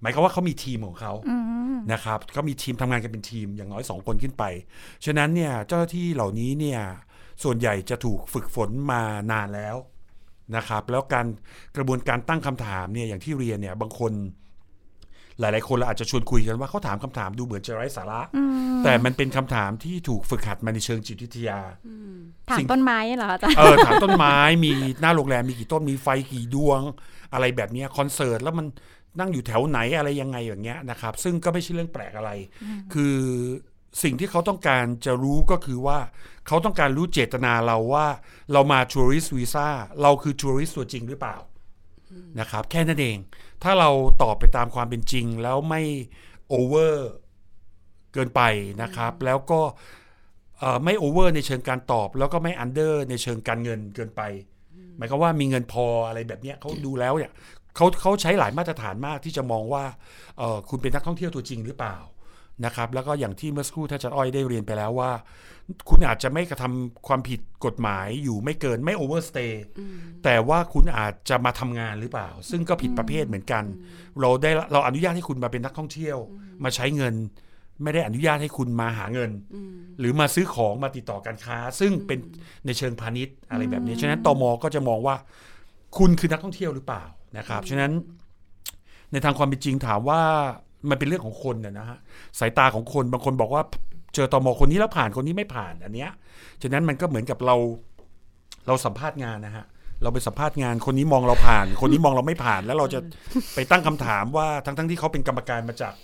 [0.00, 1.36] หมายความว่าเขามีทีมของเขาอื
[1.76, 4.44] มนะครับก็มีทีมทำงานกันเป็นทีมอย่างน้อย2คนขึ้นไป
[5.04, 6.80] ฉะนั้นเนี่ยเจ้าหน้าที่เหล่านี้เนี่ย
[7.42, 9.76] ส่วนใหญ่จะถูกฝึกฝนมานานแล้ว
[10.56, 11.26] นะครับ แล้วการ
[11.76, 14.12] กระบวนการตั้งคำถามเนี่ยอย่างที่เรียนเนี่ยบางคน
[15.40, 18.20] หลาย ๆ คนเราอาจจะชวนคุยกันว่าเขาถามคำถามดูเหมือนจะไร้สาระ
[18.84, 21.60] แต่มันเป็นคำถามที่ถูกฝึกหัดมาในเชิงจิตวิทยา
[22.50, 26.80] ถามสิ่งต้นไม้เหรออาจารย์เออถามต้นไม้มีหน้าโรงแรมมีกี่ต้นมีไฟกี่ดวง
[27.32, 28.66] อะไรแบบเนี้ยคอนเสิร์ตแล้วมัน
[29.18, 32.30] นั่งอยู่แถวไหนอะไรยังไงอย่างเงี้ยนะครับ ซึ่งก็ไม่ใช่เรื่องแปลกอะไร
[32.92, 33.16] คือ
[34.02, 35.98] สิ่งที่เขาต้องการจะรู้ก็คือว่า
[36.46, 38.06] เขาต้องการรู้เจตนาเราว่า
[38.52, 39.68] เรามา tourist visa
[40.02, 41.36] เราคือ tourist ตัวจริงหรือเปล่า
[42.40, 43.16] นะครับ แค่นั้นเอง
[43.62, 43.90] ถ้าเรา
[44.22, 45.82] ตอบไปตามความเป็นจริง แล้วไม่
[46.48, 47.08] over
[48.12, 48.40] เกินไป
[48.82, 49.60] นะครับ แล้วก็
[50.58, 54.22] เอ่อไม่ over ในเชิงการตอบ แล้วก็ไม่ under ในเชิงการเงินเกินไป
[54.96, 57.32] หมายความว่ามีเงินพออะไรแบบเนี้ยเขาดูแล้วเนี่ย
[57.76, 59.84] เขาเขาใช้หลายมาตรฐานมากที่จะมองว่า
[60.38, 61.96] เออคุณเป็นนักท่องเที่ยวตัวจริงหรือเปล่า
[62.64, 65.10] นะครับแล้วก็อย่างที่เมื่อสักครู่ท่านอาจารย์อ้อยได้เรียนไปแล้วว่า
[65.88, 69.62] คุณอาจจะไม่กระทำความผิดกฎหมายอยู่ไม่เกินไม่ overstay
[70.24, 73.64] แต่ว่าคุณอาจจะมาทำงานหรือเปล่า ซึ่งก็ผิดประเภทเหมือนกัน
[74.20, 76.18] เราได้เราอนุญาตให้คุณมาเป็นนักท่องเที่ยว
[76.64, 77.14] มาใช้เงิน
[77.82, 79.30] ไม่ได้อนุญาตให้คุณมาหาเงิน
[79.98, 82.18] หรือมาซื้อของมาติดต่อการค้า ซึ่งเป็น
[82.66, 85.16] ในเชิงพาณิชย์อะไรแบบนี้ฉะนั้นตมก็จะมองว่า
[85.98, 87.04] คุณคือนักท่องเที่ยวหรือเปล่า
[87.38, 87.92] นะครับฉะนั้น
[89.12, 90.22] ในทางความเป็นจริงถามว่า
[90.90, 91.98] มันเป็นเรื่องของคนนะฮะ
[92.38, 93.62] สายตาของคนบางคนบอกว่า
[94.14, 96.10] เจอตอมคนนี้แล้วผ่านคนนี้ไม่ผ่านอันเนี้ย
[96.62, 97.56] ฉะนั้นมันก็เหมือนกับเรา
[98.66, 99.64] เราสัมภาษณ์งานนะฮะ
[100.02, 103.00] เราไปสัมภาษณ์งานคนนี้มองเราผ่าน คนนี้มองเราไม่ผ่าน แล้วเราจะ
[103.54, 105.94] ไปตั้งคำถามว่าทั้งทั้งๆที่เขาเป็นกรรมการมาจาก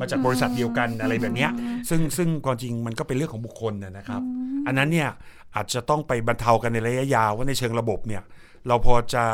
[0.00, 1.50] มาจากบริษัทเดียวกันอะไรแบบเนี้ย
[1.88, 4.22] ซึ่งซึ่งความจริงมันก็เป็นเรื่องของบุคคลนะครับ
[4.66, 5.08] อันนั้นเนี่ย
[5.54, 8.22] อาจจะต้องไปบรรเทากันในระยะยาวว่าในเชิงระบบเนี่ย
[8.68, 9.24] เราพอจะ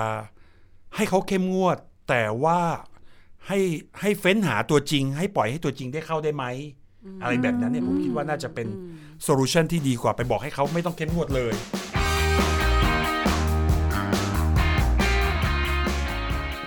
[0.96, 2.58] ให้เขาเข้มงวด แต่ว่า
[3.48, 3.58] ให้
[4.00, 6.44] ให้เฟ้นหาตัวจริง ให้ปล่อยให้ตัวจริงได้เข้าได้ไหม
[7.22, 8.66] อะไรแบบนั้นเนี่ยผมคิดว่าน่าจะเป็น
[9.22, 11.54] solution ที่ดีกว่าไปบอกให้เขาไม่ต้องเข้มงวดเลย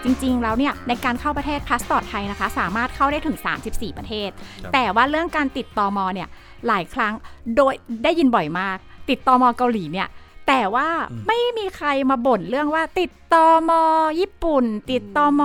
[0.03, 4.29] จริงๆ แล้วเนี่ยในการเข้าประเทศพาสปอร์ตไทยนะคะ สามารถเข้าได้ถึง 34 ประเทศ
[4.63, 6.00] ครับแต่ว่าเรื่องการติดตม.
[6.13, 6.27] เนี่ย
[6.67, 7.13] หลายครั้ง
[7.55, 8.77] โดยได้ยินบ่อยมาก
[9.09, 9.44] ติดตม.
[9.57, 10.07] เกาหลีเนี่ย
[10.50, 10.89] แต่ว่า
[11.27, 13.72] ไม่มีใครมาบ่นเรื่องว่าติดตม.
[14.20, 15.41] ญี่ปุ่น ติดตม.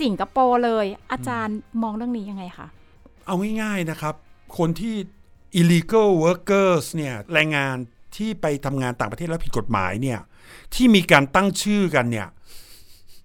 [0.00, 2.66] สิงคโปร์เลย อาจารย์มองเรื่องนี้ยังไงคะ
[3.26, 4.14] เอาง่ายๆนะครับ
[4.58, 4.94] คนที่
[5.60, 7.76] illegal workers เนี่ยแรงงาน
[8.16, 10.18] ที่ไปทำงานต่างประเทศแล้วผิดกฎหมายเนี่ย
[10.74, 12.26] ที่มีการตั้งชื่อกันเนี่ย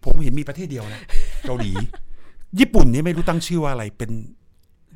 [0.03, 1.01] ผมเห็นมีประเทศเดียวนะ
[1.47, 1.71] เกาหลี
[2.59, 4.11] ญี่ปุ่นนี่ไม่รู้ตั้งชื่อว่าอะไรเป็น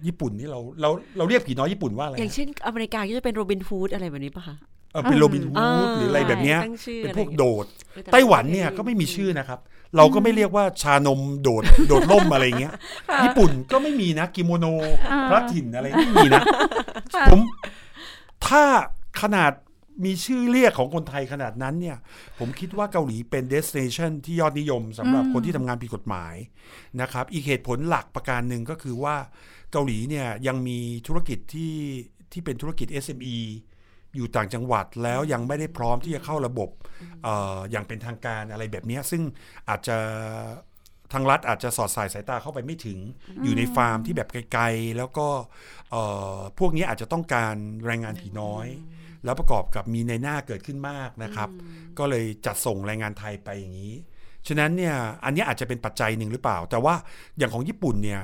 [0.06, 4.56] ญี่ปุ่นนี่เราเราเราเรียกผีน้อยญี่ปุ่นว่าอะไรอย่างเช่นอเมริกาก็จะเป็นโรบินฟูดอะไรแบบนี้ปะคะ
[4.96, 9.60] เออเป็นโรบินฮูอ่าดหรืออะไรแบบเนี้ยตั้งชื่อเป็นอะไรพวกอย่างเงี้ยโดดเออแต่ละไต้หวันเนี่ยประเทศก็ไม่มีชื่อนะครับ
[9.98, 12.74] เราก็ไม่เรียกว่าชานมโดดโดดล่มอะไรเงี้ย
[13.24, 14.66] ญี่ปุ่นก็ไม่มีนะกิโมโน
[15.12, 16.42] อ่าพระถิ่นอะไรไม่มีนะ
[17.32, 17.40] ผม
[18.48, 18.64] ถ้า
[19.22, 19.52] ขนาด
[20.06, 21.98] มีชื่อเรียกของคนไทยขนาดนั้นเนี่ย
[22.40, 26.36] ผมคิดว่าเกาหลีเป็นเดส i เนชันที่ยอดนิยมสำหรับคนที่ทำงานผิดกฎหมาย
[27.02, 29.16] นะครับ อีกเหตุผลหลักประการหนึ่งก็คือว่า
[29.72, 31.74] เกาหลีเนี่ยยังมีธุรกิจที่
[32.32, 33.38] ที่เป็นธุรกิจ SME
[34.16, 36.70] อยู่ต่างจังหวัดแล้วยังไม่ได้พร้อมที่จะเข้าระบบ
[37.26, 37.30] อ
[37.72, 39.22] อย่างเป็นทางการอะไรแบบนี้ซึ่ง
[39.70, 39.98] อาจจะ
[41.14, 43.00] ทางรัฐอาจจะสอดสายสายตาเข้าไปไม่ถึง
[43.44, 45.28] อยู่ในฟาร์มที่แบบไกลๆ แล้วก็
[46.60, 48.68] พวกนี้อาจจะต้องการแรงงานผีน้อย
[49.26, 51.50] แล้วประกอบกับมีในหน้าเกิดขึ้นมากนะครับ
[52.00, 53.96] ก็เลยจัดส่งแรงงานไทยไปอย่างนี้
[54.48, 56.96] ฉะนั้นเนี่ยอันนี้อาจจะเป็นปัจจัยหนึ่งหรือเปล่า แต่ว่า
[57.38, 58.22] อย่างของญี่ปุ่นเนี่ย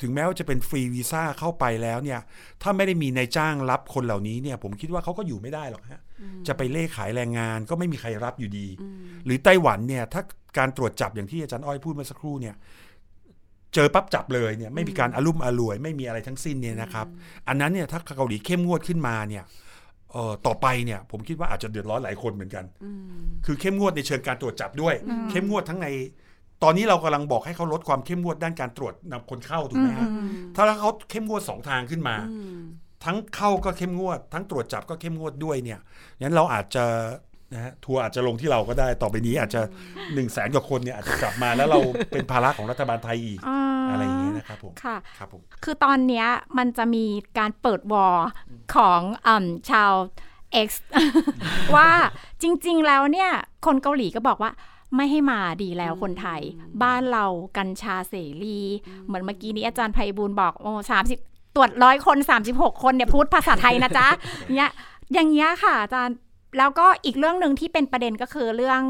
[0.00, 2.20] ถึงแม้ว่าจะเป็นฟรีวีซ่าเข้าไปแล้วเนี่ย
[2.62, 6.02] ถ้าไม่ได้มีนายจ้างรับคนเหล่านี้เนี่ย ผมคิดว่าเขาก็อยู่ไม่ได้หรอกฮะ
[6.46, 8.66] จะไปเล่ขายแรงงานก็ไม่มีใครรับอยู่ดี
[9.24, 10.22] หรือไต้หวันเนี่ย ถ้า
[10.58, 12.54] การตรวจจับอย่างที่อาจารย์อ้อยพูดเมื่อสักครู่เนี่ย
[13.74, 17.06] เจอปั๊บจับเลยเนี่ย ไม่มีการอารุ่มอร่วย ไม่มีอะไรทั้งสิ้นเนี่ยนะครับ
[17.48, 19.44] อันนั้นเนี่ยถ้าเกาหลีเข้มงวดขึ้นมาเนี่ย
[20.12, 22.64] เอ่อต่อไปเนี่ยผมคิดว่าอาจจะเดือดร้อนหลายคนเหมือนกัน
[23.46, 24.94] คือเข้มงวดในเชิงการตรวจจับด้วย
[25.30, 25.88] เข้มงวดทั้งใน
[26.64, 30.08] ตอนนี้เรากำลังบอกให้เขาลดความเข้มงวดด้านการตรวจนำคนเข้าถูกไหมฮะ
[30.56, 32.16] ถ้าเขาเข้มงวดสองทางขึ้นมา
[33.04, 35.80] ทั้งเข้าก็เข้มงวด ทั้งตรวจจับก็เข้มงวดด้วยเนี่ย
[36.20, 36.84] งั้นเราอาจจะ
[37.52, 39.60] นะฮะทัวร์อาจจะลงที่เราก็ได้ต่อไปนี้อาจจะ
[40.14, 41.78] หนึ่งแสนกว่าคนเนี่ยอาจจะกลับมาแล้วเรา
[42.10, 46.26] เป็นภาระของรัฐบาลไทยอีกอ่าอะไรอย่างเงี้ยนะครับผมค่ะครับผมคือตอนเนี้ย
[46.58, 47.04] มันจะมี
[47.38, 48.28] การเปิดวอร์
[48.76, 49.92] ของอ่าชาว
[50.66, 50.68] X
[51.76, 51.88] ว่า
[52.42, 53.30] จริง ๆ แล้วเนี่ย
[53.66, 54.52] คนเกาหลีก็บอกว่า
[54.96, 56.40] ไม่ให้มาดีแล้วคนไทย
[56.82, 57.24] บ้านเรา
[57.56, 58.58] กัญชาเสรี
[59.06, 61.18] เหมือนเมื่อกี้นี้อาจารย์ไพบูลย์บอกโอ้สามสิบ
[61.56, 62.18] ตรวจร้อยคน
[62.50, 64.06] 36 คนเนี่ยพูดภาษาไทยนะจ๊ะ
[64.56, 64.70] เนี่ย
[65.12, 66.16] อย่างเงี้ยค่ะอาจารย์
[66.58, 68.80] แล้วก็อีกเรื่องหนึ่งที่เป็นประเด็นก็คือเรื่อง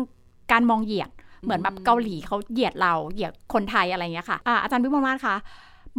[0.52, 1.10] การมองเหยียด
[1.42, 5.36] เหมือนแบบเกาหลีเขาเหยียดเราเหยียดคนไทยอะไรเงี้ยค่ะอ่าอาจารย์วิมลมาศคะ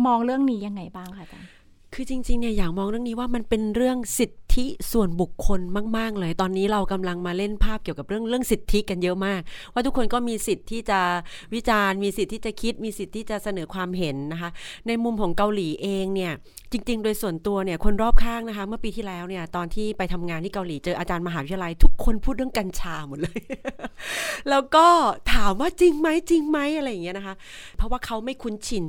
[0.05, 1.49] มองเรื่องนี้ยังไงบ้างคะอาจารย์
[1.93, 5.60] คือจริงๆเนี่ยอยากมองเรื่องนี้ว่ามันเป็นเรื่องสิท ธิส่วนบุคคล
[5.98, 9.41] มาก ๆ เลย ตอนนี้เรากำลังมาเล่นภาพเกี่ยวกับเรื่องเรื่องสิทธิกันเยอะมาก
[9.74, 11.00] ว่าทุกคนก็มีสิทธิ์ที่จะ
[11.54, 14.50] วิจารณ์ มีสิทธิ์ที่จะคิด มีสิทธิ์ที่จะเสนอความเห็นนะคะ
[14.88, 16.34] ในมุมของเกาหลีเองเนี่ย
[16.72, 23.39] จริง ๆ โดยส่วนตัวเนี่ย คนรอบข้างนะคะ เมื่อปีที่แล้วเนี่ย ตอนที่ไปทำงานที่เกาหลีเจออาจารย์มหาวิทยาลัย ทุกคนพูดเรื่องกัญชาหมดเลย
[24.50, 24.88] แล้วก็
[25.34, 27.36] ถามว่าจริงไหมจริงไหมอะไรอย่างเงี้ยนะคะ
[27.78, 28.86] เพราะว่าเขาไม่คุ้นชิน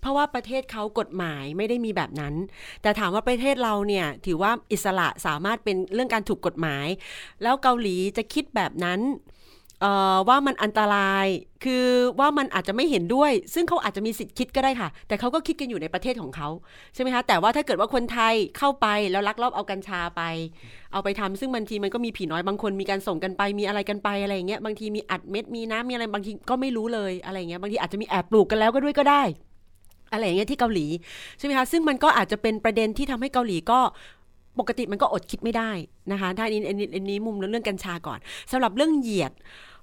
[0.00, 2.34] เพราะว่าประเทศเขากฎหมายไม่ได้มีแบบนั้น
[2.82, 6.86] แต่ถามว่าประเทศเราเนี่ยถือว่าอิสระสามารถเป็นเรื่องการถูกกฎหมาย
[7.42, 9.00] แล้วเกาหลีจะคิดแบบนั้น
[10.28, 11.26] ว่ามันอันตราย
[11.64, 11.86] คือ
[12.20, 16.48] ว่ามันอาจจะไม่เห็นด้วย ซึ่งเขาอาจจะมีสิทธิ์คิดก็ได้ค่ะ แต่เขาก็คิดกันอยู่ในประเทศของเขา
[16.94, 20.22] ใช่ไหมคะแต่ว่าถ้าเกิดว่าคนไทยเข้าไปแล้วลักลอบเอากัญชาไป
[20.92, 29.22] เอาไปทำซึ่งบางทีมันก็มีผีน้อยบางคนมีการส่งกันไปมีอะไรกันไปอะไรอย่างเงี้ยบางทีมีอัดเม็ดมีน้ำมีอะไรบางทีก็ไม่รู้เลยอะไรเงี้ยบางทีอาจจะมีแอบปลูกกันแล้วก็ด้วยก็ได้
[30.12, 30.86] อะไรอย่างเงี้ยที่เกาหลี
[31.38, 33.80] ใช่ไหมคะซึ่งมันก็อาจจะเป็นประเด็นที่ทำให้เกาหลีก็
[34.58, 35.70] ปกติมันก็อดคิดไม่ได้
[36.12, 38.18] นะคะถ้าอันนี้อันนี้อันนี้มุมเรื่องกัญชาก่อน
[38.52, 39.32] สำหรับเรื่องเหยียด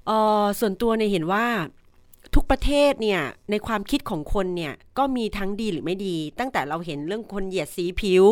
[0.05, 0.11] เอ
[0.43, 1.45] อส่วนตัวเนี่ยเห็นว่า
[2.35, 8.25] ทุกประเทศเนี่ยในความคิดของคนเนี่ย ก็มีทั้งดีหรือไม่ดี ตั้งแต่เราเห็นเรื่องคนเหยียดสีผิว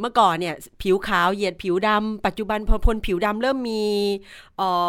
[0.00, 3.84] เมื่อก่อนเนี่ยผิวขาวเหยียดผิวดำปัจจุบันพอคนผิวดำเริ่มมี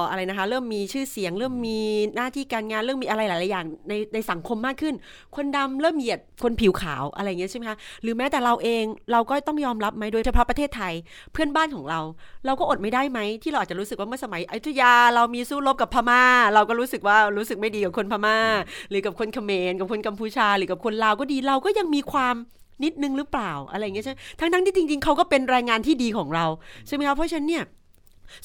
[0.10, 1.80] อะไรนะคะ เริ่มมีชื่อเสียง เริ่มมี
[2.16, 4.96] หน้าที่การงานเริ่มมีอะไรหลายๆอย่างในในสังคมมากขึ้น
[5.36, 10.94] คนดำเริ่มเหยียดคนผิวขาวอะไรเงี้ยใช่ไหมคะหรือแม้แต่เราเองเราก็ต้องยอมรับไหมโดยเฉพาะประเทศไทย
[11.32, 12.00] เพื่อนบ้านของเรา
[12.46, 18.38] เราก็อดไม่ได้ไหมที่เราอาจจะรู้สึกว่าเมื่อสมัยอยุธยาเรามีสู้รบกับพม่า เราก็รู้สึกว่ารู้สึกไม่ดีกับคนพม่า
[18.90, 22.36] หรือกับคนเขมรกับคนกัมพูชาหรือกับคนลาวก็ดีเราก็ยังมีความ
[22.84, 26.46] นิดนึงหรือเปล่าอะไรอย่างเงี้ยใช่ทั้งทั้งที่จริง ๆเขาก็เป็นแรงงานที่ดีของเรา
[26.88, 27.64] ใช่ไหมคะเพราะฉะนั้นเนี่ย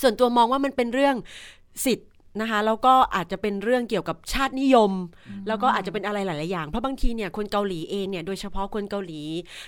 [0.02, 1.14] ส่วนตัวมองว่ามันเป็นเรื่อง
[1.84, 2.04] สิทธิ
[2.40, 4.92] นะคะแล้วก็อาจจะเป็นเรื่องเกี่ยวกับชาตินิยม
[5.48, 9.22] แล้วก็อาจจะเป็นอะไรหลาย ๆ อย่าง เพราะบางทีเนี่ยคนเกาหลีเองเนี่ยโดยเฉพาะคนเกาหลี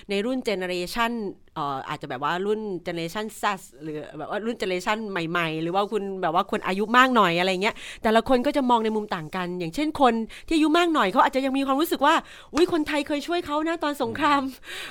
[0.09, 1.11] ในรุ่น generation
[1.55, 10.13] เอ่ออาจจะแบบว่ารุ่น generation ซัสหรือแบบว่ารุ่น generation ใหม่ ๆ หรือว่าคุณแบบว่าคนอายุมากหน่อยอะไรเงี้ยแต่ละคนก็จะมองในมุมต่างกัน อย่างเช่นคน
[10.47, 12.15] ที่อายุมากหน่อยเขาอาจจะยังมีความรู้สึกว่า
[12.53, 14.41] อุ้ยคนไทยเคยช่วยเขานะตอนสงคราม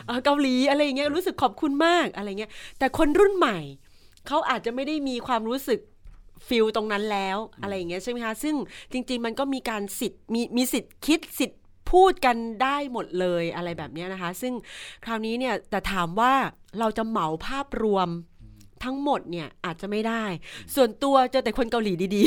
[0.06, 3.58] เอ่อเกาหลีอะไรอย่างเงี้ยรู้สึกขอบคุณมากอะไรเงี้ยแต่คนรุ่นใหม่
[4.28, 5.80] เขาอาจจะไม่ได้มีความรู้สึก
[6.48, 8.54] ฟิลตรงนั้นแล้วอะไรอย่างเงี้ยใช่ไหมคะ ซึ่ง
[8.92, 11.60] จริง ๆ มันก็มีการสิทธิ์มีมีสิทธิ์คิดสิทธิ์
[11.92, 14.54] พูดกันได้หมดเลยอะไรแบบเนี้ยนะคะ ซึ่ง
[15.04, 16.32] คราวนี้เนี่ยแต่ถามว่า
[16.78, 18.08] เราจะเหมาภาพรวม
[18.84, 20.24] ทั้งหมดเนี่ยอาจจะไม่ได้
[20.74, 22.22] ส่วนตัวเจอแต่คนเกาหลีดี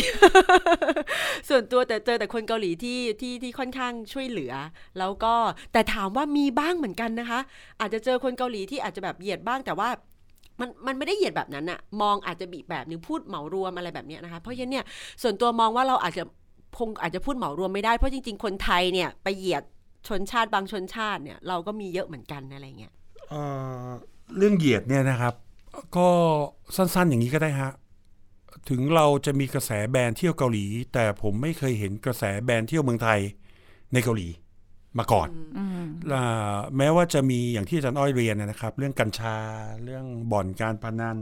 [0.71, 4.54] ๆ ส่วนตัวแต่เจอแต่คนเกาหลีที่ที่ที่ค่อนข้างช่วยเหลือ
[4.99, 5.34] แล้วก็
[5.73, 7.39] แต่ถามว่ามีบ้างเหมือนกันนะคะ
[7.80, 9.89] อาจจะเจอคนเกาหลีที่อาจจะแบบเหยียดบ้างแต่ว่า
[10.59, 14.85] มันมันไม่ได้เหยียดแบบนั้นอะมองอาจจะบีบแบบหนึงพูดเหมารวมอะไรแบบเนี้ยนะคะเพราะฉะนั้นเนี่ย
[15.21, 16.23] ส่วนตัวมองว่าเราอาจจะ
[16.77, 19.63] คงอาจจะพูดเหมารวมไม่ได้เพราะจริง ๆ คนไทยเนี่ยไปเหยียด
[20.07, 22.93] ชนชาติบางชนชาติเนี่ยเราก็มีเยอะเหมือนกันอะไรเงี้ย
[23.29, 23.41] เอ่
[23.85, 23.87] อ
[24.37, 25.33] เรื่องเหยียดเนี่ยนะครับ
[25.97, 26.09] ก็
[26.75, 27.71] สั้นๆอย่างนี้ก็ได้ฮะ
[28.69, 33.19] ถึงเราจะมีกระแสแบรนด์เที่ยวเกาหลี แต่ผมไม่เคยเห็นกระแสแบรนด์เที่ยวเมืองไทย
[33.93, 34.27] ในเกาหลี
[34.97, 35.74] มาก่อนอืมอ่า
[36.77, 39.37] แม้ว่าจะมีอย่างที่อาจารย์อ้อยเรียนนะครับ เรื่องกัญชา
[39.83, 41.17] เรื่องบ่อนการพนัน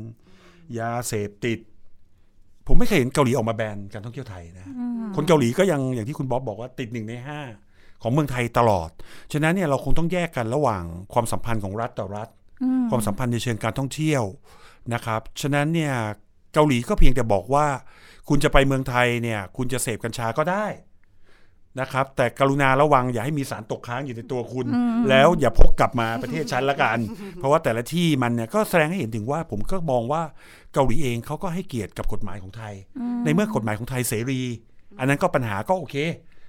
[0.79, 1.59] ยาเสพติด
[2.67, 4.67] ผมไม่เคยเห็นเกาหลีออกมาแบนการท่องเที่ยวไทยนะ
[5.15, 7.39] คนเกาหลีก็ยังอย่างที่คุณบ๊อบบอกว่าติดหนึ่งในห้า
[8.01, 8.89] ของเมืองไทยตลอด
[9.33, 12.27] ฉะนั้นเนี่ยเราคงต้องแยกกันระหว่างความสัมพันธ์ของรัฐต่อรัฐ
[12.63, 14.23] อืมความสัมพันธ์ในเชิงการท่องเที่ยว
[14.93, 15.93] นะครับ ฉะนั้นเนี่ย
[16.53, 17.65] เกาหลีก็เพียงแต่บอกว่า
[18.29, 20.65] คุณจะไปเมืองไทยเนี่ย คุณจะเสพกัญชาก็ได้
[21.79, 24.67] นะครับ แต่กรุณาระวังอย่าให้มีสารตกค้างอยู่ในตัวคุณ
[25.09, 26.97] แล้วอย่าพกกลับมาประเทศฉันละกัน
[27.37, 30.21] เพราะว่าแต่ละที่มันเนี่ยก็แสดงให้เห็นถึงว่าผมก็มองว่า
[30.73, 32.73] เกาหลีเองเขาก็ให้เกียรติกับกฎหมายของไทย
[33.25, 34.41] ในเมื่อกฎหมายของไทยเสรี
[34.99, 35.97] อันนั้นก็ปัญหาก็โอเค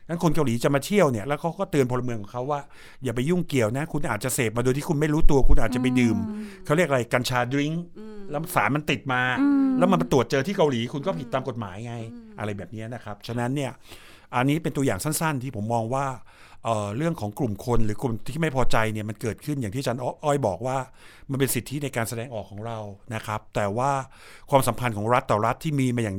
[0.09, 2.61] งั้นคนเกาหลีจะมาเที่ยวเนี่ยแล้วเขาก็เตือนพลเมืองของเขาว่า
[3.05, 6.17] อย่าไปยุ่งเกี่ยวนะ คุณอาจจะเสพมาโดยที่คุณไม่รู้ตัวคุณอาจจะไปดื่ม
[6.65, 7.83] เขาเรียกอะไรกัญชาดริงก์
[8.31, 9.23] แล้วสารมันติดมา
[9.79, 11.95] แล้วมันมาตรวจเจอที่เกาหลีคุณก็ผิดตามกฎหมายไง
[12.39, 13.71] อะไรแบบนี้นะครับ ฉะนั้นเนี่ย
[14.35, 16.07] อันนี้เป็นตัวอย่างสั้น ๆ ที่ผมมองว่า
[16.64, 20.77] เอ่อเรื่องของกลุ่มคนหรือกลุ่มที่ไม่พอใจเนี่ยมันเกิดขึ้นอย่างที่อาจารย์อ้อยบอกว่า
[21.31, 22.79] มันเป็นสิทธิในการแสดงออกของเรา
[23.14, 23.90] นะครับ แต่ว่า
[24.51, 26.18] ความสัมพันธ์ของรัฐต่อรัฐที่มีมาอย่าง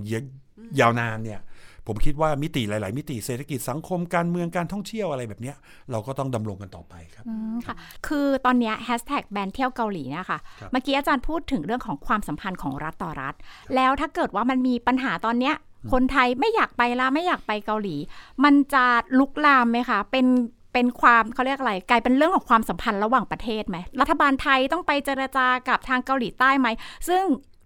[0.80, 1.42] ยาวนานเนี่ย
[1.88, 5.56] ผมคิดว่ามิติหลาย ๆ มิติเศรษฐกิจสังคมการเมืองการท่องเที่ยวอะไรแบบเนี้ย
[5.92, 7.76] เราก็ต้องดำรงกันต่อไปครับอืมค่ะ
[8.08, 13.34] คือตอนเนี้แฮชแท็กแบนเที่ยวเกาหลีเนี่ยค่ะครับเมื่อกี้อาจารย์พูดถึงเรื่องของความสัมพันธ์ของรัฐต่อรัฐ
[13.76, 15.56] แล้วถ้าเกิดว่ามันมีปัญหาตอนเนี้ย
[15.94, 17.96] คนไทยไม่อยากไปละไม่อยากไปเกาหลี
[18.44, 18.86] มันจะ
[19.20, 20.28] ลุกลามไหมคะเป็น
[20.74, 26.68] เป็นความเขาเรียกอะไร กลายเป็นเรื่องของความสัมพันธ์ระหว่างประเทศไหมรัฐบาลไทยต้องไปเจรจากับทางเกาหลีใต้ไหม
[27.10, 27.24] ซึ่ง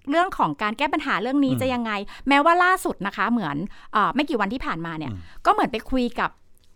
[0.09, 1.91] เรื่องของการแก้ปัญหาเรื่องนี้จะยังไง
[2.27, 3.55] แม้ว่าล่าสุดนะคะ เหมือน
[3.93, 5.11] เออไม่กี่วันที่ผ่านมาเนี่ย
[5.45, 6.29] ก็เหมือนไปคุยกับ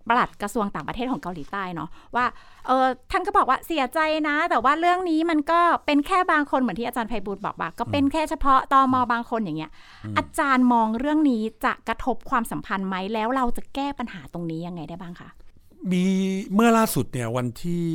[0.09, 2.25] ปลัดกระทรวงต่างประเทศของเกาหลีใต้เนาะว่า
[2.67, 9.71] เออท่านก็บอกว่าเสียใจนะ แต่ว่าเรื่องนี้มันก็เป็นแค่บางคนเหมือนที่อาจารย์ไพบูลย์บอกว่าก็เป็นแค่เฉพาะตอมบางคนอย่างเงี้ย
[10.17, 15.29] อาจารย์มองเรื่องนี้จะกระทบความสัมพันธ์ไหมแล้วเราจะแก้ปัญหาตรงนี้ยังไงได้บ้างคะ
[15.91, 16.03] มี
[16.53, 17.85] เมื่อล่าสุดเนี่ยวันที่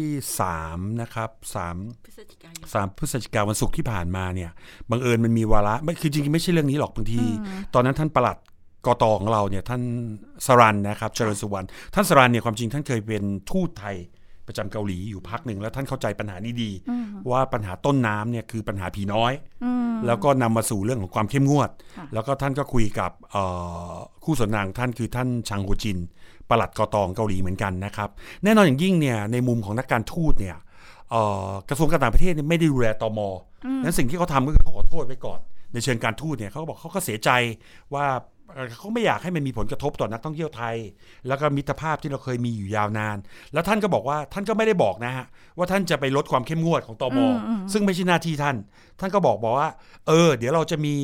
[0.41, 4.51] สามนะครับสามพฤศจิกายนสามพฤศจิกาวันศุกร์ที่ผ่านมาเนี่ย
[4.91, 7.23] บังเอิญมันมีวาระไม่คือจริงๆไม่ใช่เรื่องนี้หรอกบางที
[7.75, 8.37] ตอนนั้นท่านประหลัด
[8.89, 9.83] กตของเราเนี่ยท่าน
[10.47, 13.97] สรันนะครับเจริญสุวรรณท่านสรันเนี่ยความจริงท่านเคยเป็นทูตไทย
[14.47, 16.71] ประจำเกาหลีอยู่พักหนึ่งแล้วท่านเข้าใจปัญหานี้ดี
[17.31, 19.33] ว่าปัญหาต้นน้ำเนี่ยคือปัญหาผีน้อย
[19.65, 23.43] อืมแล้วก็นำมาสู่เรื่องของความเข้มงวดค่ะแล้วก็ท่านก็คุยกับเอ่
[23.93, 25.99] อคู่สนทนาของท่านคือท่านชังโฮจิน
[26.49, 28.09] ปลัดกอตองเกาหลีเหมือนกันนะครับ
[28.45, 30.57] แน่นอนอย่างยิ่งเนี่ยในมุมของนักการทูตเนี่ย
[31.11, 33.21] เอ่อกระทรวงการต่างประเทศเนี่ยไม่ได้ดูแลตม
[33.85, 35.41] นั้นสิ่งที่เขาทำก็คือเขาขอโทษไว้ก่อน
[35.73, 37.31] ในเชิงการทูตเนี่ยเขาก็บอกเขาก็เสียใจ
[37.95, 38.07] ว่า
[38.55, 40.77] เอ่อเขาไม่อยากให้มันมีผลกระทบต่อนักท่องเที่ยวไทย
[41.29, 43.17] แล้วก็มิตรภาพที่เราเคยมีอยู่ยาวนาน
[43.53, 45.27] แล้วท่านก็บอกว่าท่านก็ไม่ได้บอกนะฮะ
[45.59, 47.19] ว่าท่านจะไปลดความเข้มงวดของตม
[47.73, 48.57] ซึ่งไม่ใช่หน้าที่ท่าน
[49.01, 49.71] ท่านก็บอกบอกว่า
[50.09, 50.97] เออ เดี๋ยวเราจะมี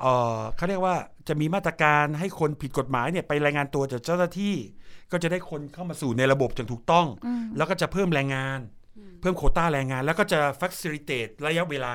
[0.00, 0.96] เอ่อเขาเรียกว่า
[1.28, 4.54] จะมีมาตรการให้คนผิดกฎหมายเนี่ยไปรายงานตัวจากเจ้าหน้าที่
[5.12, 7.06] ก็จะได้คนเข้ามาสู่ในระบบอย่างถูกต้อง
[7.56, 8.60] แล้วก็จะเพิ่มแรงงาน
[9.20, 11.94] เพิ่มโควต้าแรงงาน แล้วก็จะ facilitate ระยะเวลา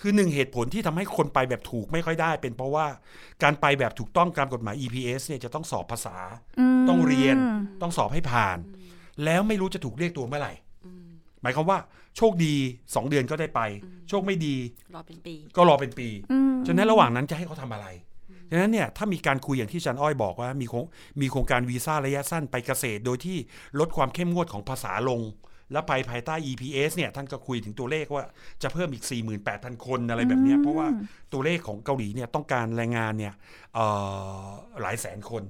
[0.00, 2.86] คือหนึ่งเหตุผลที่ทำให้คนไปแบบถูกไม่ค่อยได้ เป็นเพราะว่า
[3.42, 6.16] การไปแบบถูกต้องตามกฎหมาย EPS เนี่ยจะต้องสอบภาษา
[6.88, 7.36] ต้องเรียน
[7.82, 8.58] ต้องสอบให้ผ่าน
[9.24, 10.52] แล้วไม่รู้จะถูกเรียกตัวเมื่อไหร่
[11.42, 11.78] หมายความว่า
[12.16, 13.60] โชคดี2เดือนก็ได้ไป
[14.08, 14.56] โชคไม่ดี
[14.94, 16.08] รอเป็นปี ก็รอเป็นปี
[16.66, 17.88] ฉะนั้นระหว่างนั้นจะให้เขาทำอะไร
[18.50, 20.84] ฉะนั้นเนี่ยถ้ามีการคุยอย่างที่อาจันอ้อยบอกว่ามีโครง
[21.20, 23.38] มีโครงการวีซ่าระยะสั้นไปเกษตร โดยที่
[23.78, 25.20] ลดความเข้มงวดของภาษาลง
[25.72, 28.24] และไปภายใต้ EPS เนี่ยท่านก็คุยถึงตัวเลขว่า
[28.62, 29.04] จะเพิ่มอีก
[29.44, 30.86] 48,000 คนอะไรแบบเนี้ยเพราะว่า
[31.32, 33.34] ตัวเลขของเกาหลีเนี่ยต้องการแรงงานเนี่ย
[33.74, 33.86] เอ่
[34.42, 34.46] อ
[34.80, 35.42] หลายแสนคน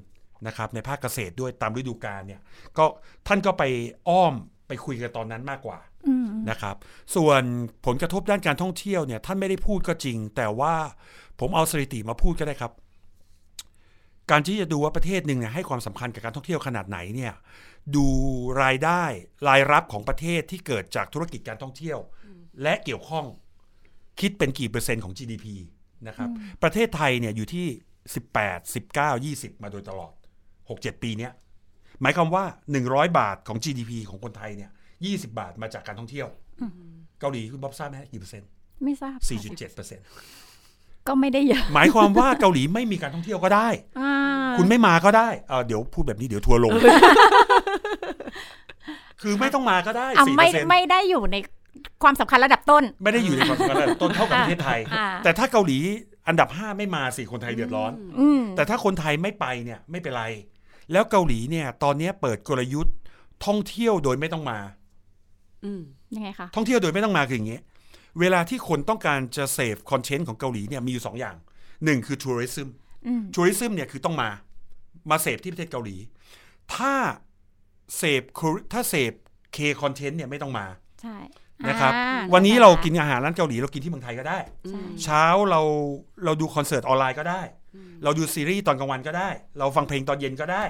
[0.46, 2.40] นะครับในภาคเกษตรด้วยตามฤดูกาลเนี่ย
[2.78, 2.85] ก็
[3.26, 3.62] ท่านก็ไป
[4.08, 4.35] อ้อม
[4.68, 5.78] ไปคุยกันตอนนั้นมากกว่า
[6.50, 6.76] นะครับ
[7.16, 7.42] ส่วน
[7.87, 10.74] ผลกระทบด้านการท่องเที่ยวเนี่ยท่านไม่ได้พูดก็จริง แต่ว่า
[11.40, 12.72] ผมเอาสถิติมาพูดก็ได้ครับ
[14.30, 17.32] การที่จะดูว่าประเทศหนึ่งเนี่ยให้ความสำคัญกับการท่องเที่ยวขนาดไหนเนี่ย
[17.97, 18.07] ดู
[18.62, 19.05] รายได้
[19.49, 21.99] รายรับของประเทศที่เกิดจากธุรกิจการท่องเที่ยว
[22.62, 23.27] และเกี่ยวข้อง
[24.21, 25.47] คิดเป็นกี่เปอร์เซ็นต์ของ GDP
[26.09, 26.29] นะครับ
[26.62, 27.66] ประเทศไทยเนี่ยอยู่ที่
[28.27, 30.12] 18 19 20 มาโดยตลอด
[30.59, 31.33] 6-7 ปีเนี้ย
[32.03, 32.45] หมายความว่า
[32.83, 34.71] 100 บาทของ GDP ของคนไทยเนี่ย
[35.03, 36.29] 20 บาทมาจากการท่องเที่ยว
[37.21, 38.49] เกาหลีคุณบ๊อบทราบไหมฮะกี่เปอร์เซ็นต์
[38.85, 40.07] ไม่ทราบ4.7เปอร์เซ็นต์
[41.09, 43.68] ก็ไม่ได้เยอะหมายความว่าเกาหลีไม่มีการท่องเที่ยวก็ได้
[44.01, 44.12] อ่า
[44.59, 46.73] คุณไม่มาก็ได้เอ่อเดี๋ยวพูดแบบนี้เดี๋ยวทัวร์ลง
[49.22, 51.37] คือไม่ต้องมาก็ได้อะสี่เปไม่อร์เซ็นต์ไม่ได้อยู่ใน
[52.02, 55.78] ความสำคัญระดับต้น ไม่ได้อยู่ในความสำคัญระดับต้นเท่ากับประเทศไทยอ่าแต่ถ้าเกาหลี
[56.28, 60.24] อันดับ5ไม่มาสิคนไทยเดือดร้อนอืมแต่ถ้าคนไทยไม่ไปเนี่ยไม่เป็นไร
[60.92, 62.94] แล้วเกาหลีเนี่ย ตอนเนี้ยเปิดกลยุทธ์
[63.46, 64.58] ท่องเที่ยวโดยไม่ต้องมา
[65.64, 65.82] อืม
[66.16, 67.62] ยังไงคะท่องเที่ยวโดยไม่ต้องมาคืออย่างเงี้ย
[68.20, 71.37] เวลาที่คนต้องการจะเสพคอนเทนต์ของเกาหลีเนี่ยมีอยู่สองอย่าง
[71.85, 72.68] หนึ่งคือทัวริซึม
[73.06, 74.30] อืมทัวริซึมเนี่ยคือต้องมา
[75.11, 75.96] มาเสพที่ประเทศเกาหลี
[76.74, 76.94] ถ้า
[77.96, 78.22] เสพ
[78.72, 79.12] ถ้าเสพ
[79.55, 80.66] เคคอนเทนต์เนี่ยไม่ต้องมา
[81.02, 81.16] ใช่
[81.68, 85.61] นะครับอ่าวันนี้เรากินอาหารร้านเกาหลีเรากินที่เมืองไทยก็ได้ใช่เช้าเรา
[86.24, 87.42] เราดูคอนเสิร์ตออนไลน์ก็ได้
[88.05, 89.28] เราดูซีรีส์ตอนกลางวันก็ได้
[89.59, 90.64] เราฟังเพลงตอนเย็นก็ได้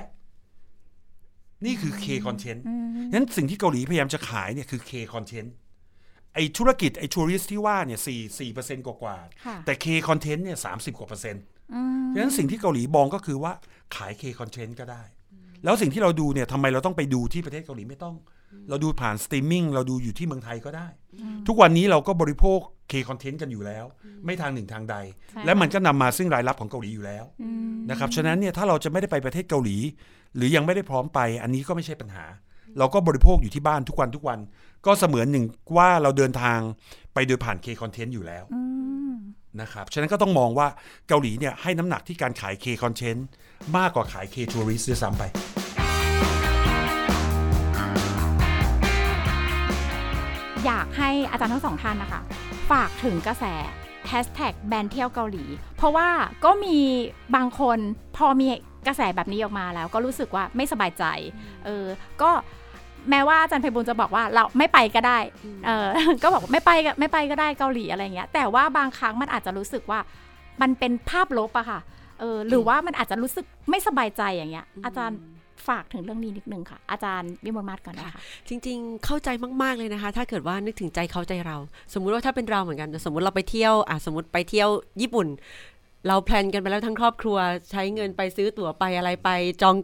[1.65, 2.75] นี่คือ K-content อื
[3.07, 5.53] มนั้นสิ่งที่เกาหลีพยายามจะขายเนี่ยคือ K-content
[6.35, 11.43] ไอธุรกิจไอ tourist ที่ว่าเนี่ยสี่สี่เปอร์เซ็นต์กว่าๆค่ะแต่ K-content เนี่ยสามสิบกว่าเปอร์เซ็นต์
[11.75, 13.53] อืมฉะนั้นสิ่งที่เกาหลีมองก็คือว่า
[13.97, 15.03] ขาย K-content ก็ได้
[15.65, 18.17] แล้วสิ่งที่เราดูเนี่ยทำไมเราต้องไปดูที่ประเทศเกาหลีไม่ต้อง
[18.69, 20.87] เราดูผ่านสตรีมมิ่งเราดูอยู่ที่เมืองไทยก็ได้
[21.49, 23.85] ทุกวันนี้เราก็บริโภค K-content กันอยู่แล้ว
[24.25, 24.97] ไม่ทางหนึ่งทางใด
[25.31, 29.77] ใช่และมันก็นำมาซึ่งรายรับของเกาหลีอยู่แล้วอืมนะครับฉะนั้นเนี่ยถ้าเราจะไม่ได้ไปประเทศเกาหลี
[30.37, 32.25] หรือยังไม่ได้พร้อมไป อันนี้ก็ไม่ใช่ปัญหา
[32.79, 34.39] เราก็บริโภคอยู่ที่บ้านทุกวันทุกวัน
[34.87, 35.45] ก็เสมือนหนึ่ง
[35.77, 36.59] ว่าเราเดินทาง
[37.15, 38.63] ไปโดยผ่าน K-content อยู่แล้วอื
[39.13, 39.15] ม
[39.61, 40.69] นะครับ ฉะนั้นก็ต้องมองว่า
[41.09, 43.27] เกาหลีเนี่ยให้น้ำหนักที่การขายเคคอนเทนต์
[43.77, 45.23] มากกว่าขายเคทัวริสต์ด้วยซ้ำไป
[50.67, 52.21] อยากให้อาจารย์ทั้งสองท่านนะคะ
[52.71, 53.45] ฝากถึงกระแส
[54.09, 55.45] แฮชแท็กแบนเที่ยวเกาหลี
[55.77, 56.09] เพราะว่า
[56.45, 56.79] ก็มี
[57.37, 57.79] บางคน
[58.17, 58.49] พอมี
[58.87, 61.05] กระแสแบบนี้ออกมาแล้ว ก็รู้สึกว่าไม่สบายใจ
[61.65, 61.85] เออ
[62.23, 62.31] ก็
[63.11, 65.19] แม้ว่าอาจารย์ไพบุญจะบอกว่าเราไม่ไปก็ได้
[65.67, 65.87] เออ
[66.23, 70.01] ก็บอกว่าไม่ไปก็ไม่ไปก็ได้เกาหลีอะไรเงี้ย แต่ว่าบางครั้งมันอาจจะรู้สึกว่า
[70.63, 71.81] มันเป็นภาพลบอะค่ะ
[72.21, 75.19] เออ หรือว่ามันอาจจะรู้สึกไม่สบายใจอย่างเงี้ย อาจารย์
[75.69, 79.29] ฝากถึงเรื่องนี้นิดนึงค่ะ อาจารย์วิมลมาศก่อนนะคะจริง ๆ เข้าใจ
[79.63, 81.57] มากๆเลยนะคะ ถ้าเกิดว่านึกถึงใจเขาใจเรา
[81.95, 84.69] สมมุติว่าถ้าเป็นเราเหมือนกัน สมมติเราไปเที่ยวอะสมมติไปเที่ยว
[85.01, 85.27] ญี่ปุ่น
[86.09, 87.37] เราแพลนกันไปแล้วทั้งครอบครัว
[87.71, 89.29] ใช้เงินไปซื้อตั๋วไปอะไรไป
[89.63, 89.77] จอง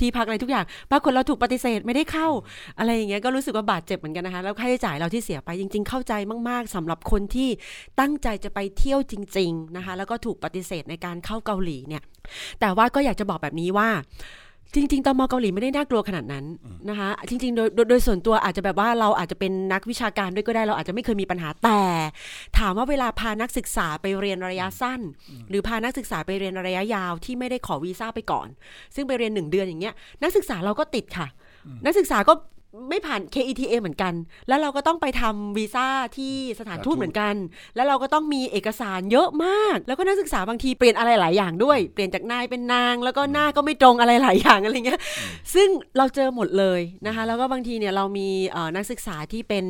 [0.00, 2.28] ที่พักอะไรทุกอย่าง ปรากฏเราถูกปฏิเสธไม่ได้เข้า
[2.78, 6.12] อะไรอย่างเงี้ยก็รู้สึกว่าบาดเจ็บเหมือนกันนะคะ แล้วค่าใช้จ่ายเราที่เสียไปจริง ๆ เข้าใจ
[6.48, 7.48] มาก ๆสำหรับคนที่
[8.00, 12.02] ตั้งใจจะไปเที่ยวจริง ๆ นะคะ แล้วก็ถูกปฏิเสธในการเข้าเกาหลีเนี่ย
[12.60, 13.88] แต่ว่าก็อยากจะบอกแบบนี้ว่า
[14.74, 16.44] จริงๆตมเกาหลีไม่ได้น่ากลัวขนาดนั้น
[16.88, 21.82] นะคะจริงๆโดยโดยโดยส่วนตัวอาจจะแบบว่าเราอาจจะเป็นนักวิชาการด้วยก็ได้เราอาจจะไม่เคยมีปัญหาแต่
[22.58, 25.00] ถามว่าเวลาพานักศึกษาไปเรียนระยะสั้น
[25.50, 28.48] หรือพานักศึกษาไปเรียนระยะยาวที่ไม่ได้ขอวีซ่าไปก่อน
[28.94, 31.26] ซึ่งไปเรียนหนึ่งเดือนอย่างเงี้ยนักศึกษาเราก็ติดค่ะ
[31.84, 32.34] นักศึกษาก็
[32.88, 34.14] ไม่ผ่าน KETA เหมือนกัน
[34.48, 37.34] แล้วเราก็ต้องไปทำวีซ่าที่สถานทูตเหมือนกัน
[37.76, 45.00] แล้วเราก็ต้องมีเอกสารเยอะมาก แล้วก็นักศึกษาบางทีเปลี่ยนอะไรหลายอย่างด้วย เปลี่ยนจากนายเป็นนาง แล้วก็หน้าก็ไม่ตรงอะไรหลายอย่างอะไรเงี้ย
[45.54, 49.64] ซึ่งเราเจอหมดเลยนะคะ แล้วก็บางทีเนี่ยเรามีเอ่อนักศึกษาที่เป็น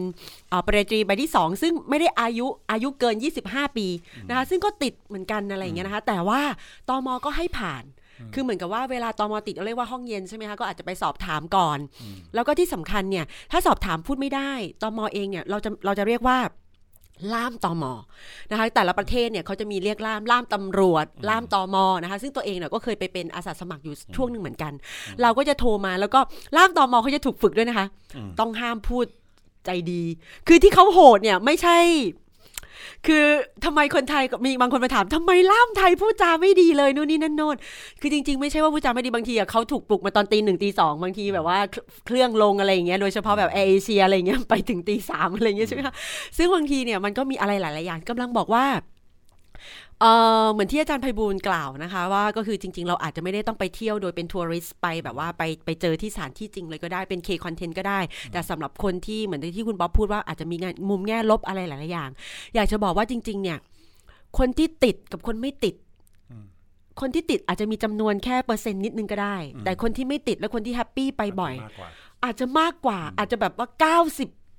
[0.50, 3.14] เอ่อปริญญาตรีใบที่ 2 ซึ่งไม่ได้อายุอายุเกิน
[3.46, 3.86] 25 ปี
[4.28, 6.40] นะคะ ซึ่งก็ติดเหมือนกันอะไรอย่างเงี้ยนะคะ แต่ว่า
[6.88, 7.84] ตมก็ให้ผ่าน
[8.34, 11.78] คือเหมือนกับว่าเวลาตมติดเราเรียกว่าห้องเย็นใช่ไหมคะก็อาจจะไปสอบถามก่อน
[12.34, 14.52] แล้วก็ที่สำคัญเนี่ยถ้าสอบถามพูดไม่ได้
[14.82, 16.38] ตมเองเนี่ยเราจะเราจะเรียกว่า
[17.34, 17.84] ล่ามตม
[18.50, 24.72] นะคะแต่ละประเทศเนี่ยเขาจะมีเรียกล่ามล่ามตำรวจล่ามตมนะคะซึ่งตัวเองเนี่ยก็เคยไปเป็นอาสาสมัครอยู่ช่วงหนึ่งเหมือนกัน
[25.22, 26.20] เราก็จะโทรมาแล้วก็
[26.56, 27.86] ล่ามตมเขาจะถูกฝึกด้วยนะคะ
[28.40, 29.06] ต้องห้ามพูด
[29.66, 30.02] ใจดี
[30.48, 31.78] คือที่เขาโหดเนี่ยไม่ใช่
[33.06, 33.24] คือ
[33.64, 37.56] ทำไมคนไทยก็มีบางคนมาถามทำไมล่ามไทยพูดจาไม่ดีเลยนู่นนี่นั่นโน่น
[38.00, 41.58] คือจริง ๆ ไม่ใช่ว่าพูดจาไม่ดีบางทีอะเขาถูกปลุกมาตอนตีหนึ่งตีสองบางทีแบบว่า
[42.06, 45.94] เครื่องลงอะไรอย่างเงี้ยโดยเฉพาะแบบแอร์เอเชียอะไรเงี้ยไปถึงตีสามอะไรเงี้ยใช่ไหมคะ
[46.36, 48.64] ซึ่งบางทีเนี่ยมันก็มีอะไรหลาย ๆ อย่างกำลังบอกว่า
[50.00, 50.06] เอ
[50.44, 58.00] อเหมือนที่อาจารย์ไพบูลย์กล่าวนะคะว่าก็คือจริง ๆ เราอาจจะไม่ได้ต้องไปเที่ยวโดยเป็น tourist ไปแบบว่าไปไปเจอที่สถานที่จริงเลยก็ได้เป็น K-content ก็ได้
[58.32, 62.10] แต่สำหรับคนที่เหมือนที่คุณบ๊อบพูดว่าอาจจะมีงานมุมแง่ลบอะไรหลายๆอย่าง
[62.54, 63.58] อยากจะบอกว่าจริง ๆ เนี่ย
[64.38, 65.74] คนที่ติดกับคนไม่ติด
[67.00, 71.88] คนที่ติดอาจจะมีจำนวนแค่เปอร์เซ็นต์นิดนึงก็ได้ แต่คนที่ไม่ติดและคนที่แฮปปี้ไปบ่อยมากกว่า
[72.24, 73.68] อาจจะมากกว่าอาจจะแบบว่า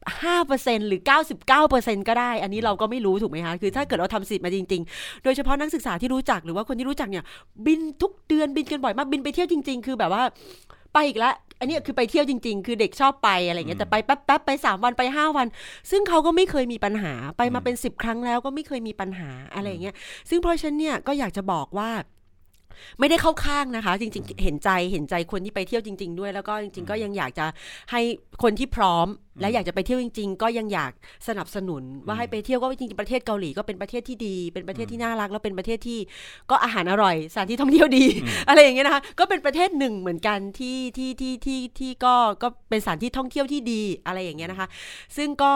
[0.05, 1.01] 95%หรือ
[1.53, 7.23] 99%ก็ได้ อันนี้เราก็ไม่รู้ถูกไหมคะ คือถ้าเกิดเราทำสิทธิ์มาจริง ๆ โดยเฉพาะนักศึกษาที่รู้จักหรือว่าคนที่รู้จักเนี่ย
[7.65, 10.23] บินทุกเดือนบินกันบ่อยมาก บินไปเที่ยวจริง ๆ คือแบบว่า
[10.93, 15.47] ไปอีกแล้วอันนี้คือไปเที่ยวจริง ๆ คือเด็กชอบไปอะไรเงี้ย แต่ไปแป๊บๆไป 3 วันไป 5 วัน
[15.91, 19.95] ซึ่งเขาก็ไม่เคยมีปัญหา ไปมาเป็น 10 ครั้งแล้วก็ไม่เคยมีปัญหาอะไรเงี้ย
[20.29, 21.89] ซึ่งเพราะฉะนั้นเนี่ยก็อยากจะบอกว่า
[22.99, 27.45] ไม่ได้เข้าข้างนะคะ จริง ๆ เห็นใจเห็นใจคนที่ไปเที่ยวจริง ๆ ด้วย แล้วก็จริง ๆ ก็ยังอยากจะ
[27.91, 28.01] ให้
[28.43, 29.07] คนที่พร้อม
[29.39, 30.91] และอยากจะไปเที่ยวจริง ๆ ก็ยังอยาก
[31.27, 35.99] สนับสนุนว่าให้ไปเที่ยวก็จริงๆประเทศเกาหลีก็เป็นประเทศที่ดี เป็นประเทศที่น่ารัก แล้วเป็นประเทศที่
[36.49, 38.05] ก็อาหารอร่อยสถานที่ท่องเที่ยวดี
[38.49, 44.67] อะไรอย่างเงี้ยนะคะก็เป็นประเทศหนึ่งเหมือนกันที่ที่ที่ที่ที่ก็ก็เป็นสถานที่ท่องเที่ยวที่ดีอะไรอย่างเงี้ยนะคะ
[45.17, 45.53] ซึ่งก็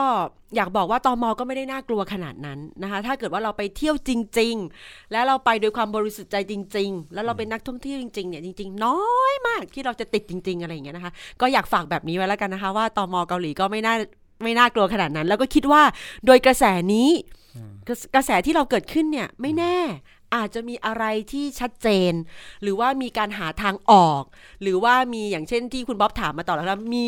[0.56, 13.94] อยากบอกว่าตอมอก็ไม่ได้น่ากลัวขนาดนั้นนะคะ ถ้าเกิดว่าเราไปเที่ยวจริง ๆ แล้วเราไปโดยความบริสุทธิ์ใจจริง ๆ แล้วเราเป็นนักท่องเที่ยวจริงๆเนี่ยจริง ๆ น้อยมากที่เราจะติดจริง ๆ อะไรอย่างเงี้ยนะคะ ก็อยากฝากแบบนี้ไว้แล้วกันนะคะว่าตอมเกาหลีก็ไม่น่า
[14.42, 15.82] ไม่น่ากลัวขนาดนั้น แล้วก็คิดว่า
[16.26, 17.10] โดยกระแสนี้
[17.88, 19.76] กระกระแสที่เราเกิดขึ้นเนี่ยไม่แน่
[20.34, 22.12] อาจจะมีอะไรที่ชัดเจน
[22.62, 24.22] หรือว่ามีการหาทางออก
[24.62, 27.04] หรือว่ามีอย่างเช่นที่คุณบ๊อบถามมาต่อแล้วครับมี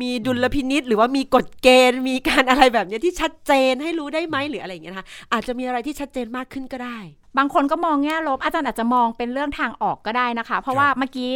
[0.00, 6.98] มีดุลพินิษหรือว่ามีกฎเกณฑ์ มีการอะไรแบบเนี้ยที่ชัดเจนให้รู้ได้ไหมหรืออะไรอย่างเงี้ยนะคะอาจจะมีอะไรที่ชัดเจนมากขึ้นก็ได้
[7.38, 11.32] บางคนก็มองแง่ลบอาจารย์อาจจะมองเป็นเรื่องทางออกก็ได้นะคะ เพราะว่าเมื่อกี้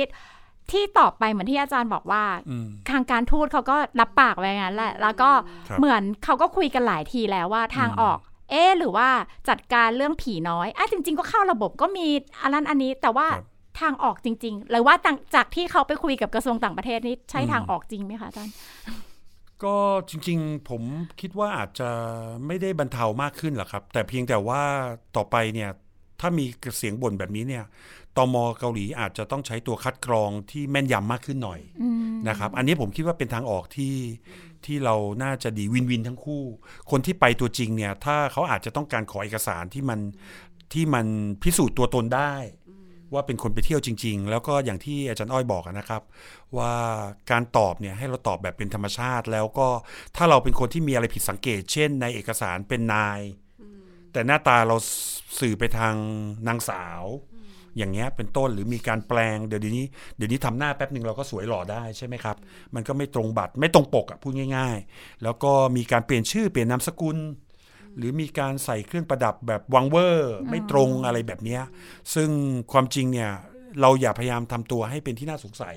[0.71, 5.31] ที่ตอบไปเหมือนที่อาจารย์บอกว่าอืมทางการทูตเขาก็รับปากไว้งั้นแหละ แล้วก็
[5.69, 8.19] ครับเหมือนเขาก็คุยกันหลายทีแล้วว่าทางออก
[8.51, 9.09] เอ๊ะหรือว่า
[9.49, 12.07] จัดการเรื่องผีน้อยอะจริง ๆ ก็เข้าระบบก็มี
[12.43, 13.45] อันนั้นอันนี้แต่ว่าครับ
[13.81, 18.55] ทางออกจริงๆหรือว่าต่างจากที่เขาไปคุยกับกระทรวงต่างประเทศนี่ใช่อืมทางออกจริงไหมคะอาจารย์
[19.65, 19.77] ก็
[20.09, 20.83] จริงๆ ผม
[21.21, 21.91] คิดว่าอาจจะ
[22.47, 24.63] ไม่ได้บรรเทามากขึ้นหรอกครับ แต่เพียงแต่ว่า
[25.17, 25.71] ต่อไปเนี่ย
[26.21, 26.45] ถ้ามี
[26.79, 27.65] เสียงบ่นแบบนี้เนี่ย
[28.17, 33.97] ตมเกาหลีอาจจะต้องใช้ตัวคัดกรองที่แม่นยำมากขึ้นหน่อยอืมนะครับ อันนี้ผมคิดว่าเป็นทางออกที่
[34.67, 36.43] ที่เราน่าจะดีวินวินทั้งคู่
[36.91, 40.01] คนที่ไปตัวจริงเนี่ย ถ้าเขาอาจจะต้องการขอเอกสารที่มัน
[40.73, 41.07] ที่มัน
[41.43, 42.35] พิสูจน์ตัวตนได้
[43.15, 46.03] ว่าเป็นคนไปเที่ยวจริง ๆ แล้วก็อย่างที่อาจารย์อ้อยบอกอะนะครับ
[46.57, 46.73] ว่า
[47.31, 49.69] การตอบเนี่ยให้เราตอบแบบเป็นธรรมชาติ แล้วก็
[50.17, 53.21] ถ้าเราเป็นคนที่มีอะไรผิดสังเกต เช่น ในเอกสารเป็นนาย
[54.15, 54.77] แต่หน้าตาเรา
[55.41, 55.95] สื่อไปทาง
[56.49, 57.03] นางสาว
[57.77, 62.37] อย่างเงี้ยเป็นต้นหรือมีการแปลงเดี๋ยวนี้ เดี๋ยวนี้ทำหน้าแป๊บหนึ่งเราก็สวยหล่อได้ใช่ไหมครับ
[62.75, 67.19] มันก็ไม่ตรงบัตรไม่ตรงปกอะพูดง่าย ๆ แล้วก็มีการเปลี่ยนชื่อเปลี่ยนนามสกุล
[67.97, 71.63] หรือมีการใส่เครื่องประดับแบบอลังเวอร์ไม่ตรงอะไรแบบเนี้ย
[72.15, 72.31] ซึ่ง
[72.73, 73.31] ความจริงเนี่ย
[73.81, 75.77] เราอย่าพยายามทำตัวให้เป็นที่น่าสงสัย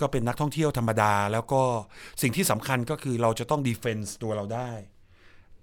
[0.00, 1.62] ก็เป็นนักท่องเที่ยวธรรมดา แล้วก็
[2.22, 4.70] สิ่งที่สำคัญก็คือเราจะต้อง defense ตัวเราได้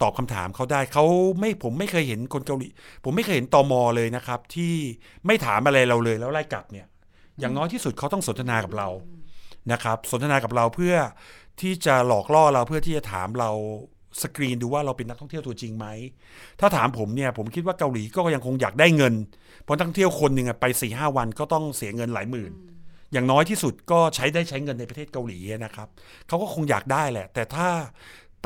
[0.02, 1.06] ตอบคำถามเขาได้เขา
[1.40, 2.70] ไม่ผมไม่เคยเห็นคนเกาหลี
[3.04, 4.74] ผมไม่เคยเห็นตอมอเลยนะครับ ที่
[5.26, 6.88] ไม่ถามอะไรเราเลยแล้วไล่กลับเนี่ย
[7.40, 8.90] อย่างน้อยที่สุดเขาต้องสนทนากับเรา
[9.72, 10.96] นะครับ สนทนากับเราเพื่อ
[11.62, 13.52] ที่จะหลอกล่อเราเพื่อที่จะถามเรา
[14.22, 15.88] สกรีนดูว่าเราเป็นนักท่องเที่ยวตัวจริงไหม
[16.60, 19.14] ถ้าถามผมเนี่ยผมคิดว่าเกาหลีก็ยังคงอยากได้เงิน
[19.64, 22.52] เพราะนักท่องเที่ยวคนหนึ่งอะไป4ี่ห้าวันก็ต้องเสียเงินหลายหมื่น
[23.14, 25.88] อย่างน้อยที่สุดก็ใช้ได้ใช้เงินในประเทศเกาหลีนะครับ
[26.28, 27.68] เขาก็คงอยากได้แหละ แต่ถ้า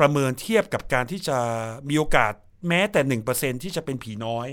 [0.00, 1.38] ประเมินเทียบกับการที่จะ
[1.88, 2.32] มีโอกาส
[2.68, 4.48] แม้แต่หนึ่งเปอร์เซ็นที่จะเป็นผีน้อย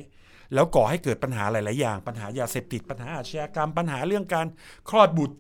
[0.54, 4.48] แล้วก่อให้เกิดปัญหาหลาย ๆ อย่าง ปัญหายาเสพติดปัญหาอาชญากรรม ปัญหาเรื่องการ
[4.90, 5.38] คลอดบุตร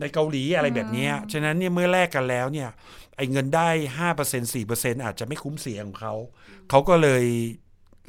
[0.00, 2.68] ในเกาหลีอะไรแบบเนี้ยฉะนั้นเนี่ยเมื่อแลกกันแล้วเนี่ย
[3.16, 3.68] ไอ้เงินได้
[3.98, 6.14] ห้าเปอร์เซ็นสี่เปอร์เซ็นอาจจะไม่คุ้มเสียของเขา
[6.70, 7.24] เขาก็เลย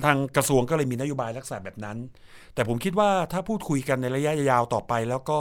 [0.06, 1.98] ทางกระทรวงก็เลยมีนโยบายลักษณะแบบนั้น
[2.54, 5.40] แต่ผมคิดว่าถ้าพูดคุยกันในระยะยาวต่อไป แล้วก็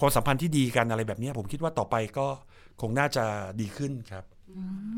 [0.00, 2.26] ความสัมพันธ์ที่ดีกันอะไรแบบเนี้ยผมคิดว่าต่อไปก็
[2.80, 3.24] คงน่าจะ
[3.60, 4.24] ดีขึ้นครับ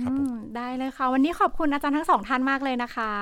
[0.02, 3.12] ครับผมอืมได้เลยค่ะ วันนี้ขอบคุณอาจารย์ทั้งสองท่านมากเลยนะคะ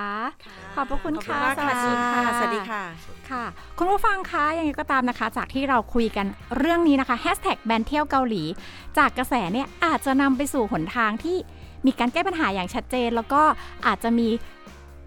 [0.74, 2.82] ขอบพระคุณค่ะขอบคุณมากสวัสดีค่ะ สวัสดีค่ะ
[3.30, 3.44] ค่ะ
[3.78, 6.26] คุณผู้ฟังคะยังไงก็ตามนะคะ จากที่เราคุยกัน
[6.58, 8.42] เรื่องนี้นะคะแฮชแท็กแบนเที่ยวเกาหลี
[8.98, 11.36] จากกระแสเนี่ยอาจจะนำไปสู่หนทางที่
[11.86, 13.42] มีการแก้ปัญหาอย่างชัดเจน แล้วก็
[13.86, 14.28] อาจจะมี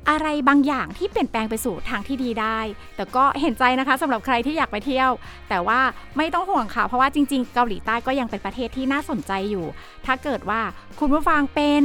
[0.09, 2.59] อะไรบางอย่างที่เปลี่ยนแปลงไปสู่ทางที่ดีได้
[2.95, 5.11] แต่ก็เห็นใจนะคะสำหรับใครที่อยากไปเที่ยว
[5.49, 5.79] แต่ว่า
[6.17, 9.65] ไม่ต้องห่วงค่ะ เพราะว่าจริง ๆ เกาหลีใต้ก็ยังเป็นประเทศที่น่าสนใจอยู่
[10.05, 10.61] ถ้าเกิดว่า
[10.99, 11.81] คุณผู้ฟังเป็น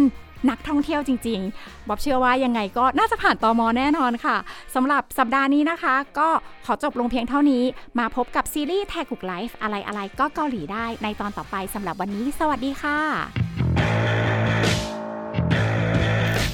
[0.50, 4.36] นักท่องเที่ยวจริงๆ บ๊อบเชื่อว่ายังไงก็น่าจะผ่านตอมอแน่นอนค่ะ
[4.74, 6.28] สำหรับสัปดาห์นี้นะคะ ก็
[6.66, 7.62] ขอจบลงเพียงเท่านี้
[7.98, 12.98] มาพบกับซีรีส์แท็กุกไลฟ์อะไรอะไรๆก็เกาหลีได้ในตอนต่อไปสำหรับวันนี้ สวัสดีค่ะ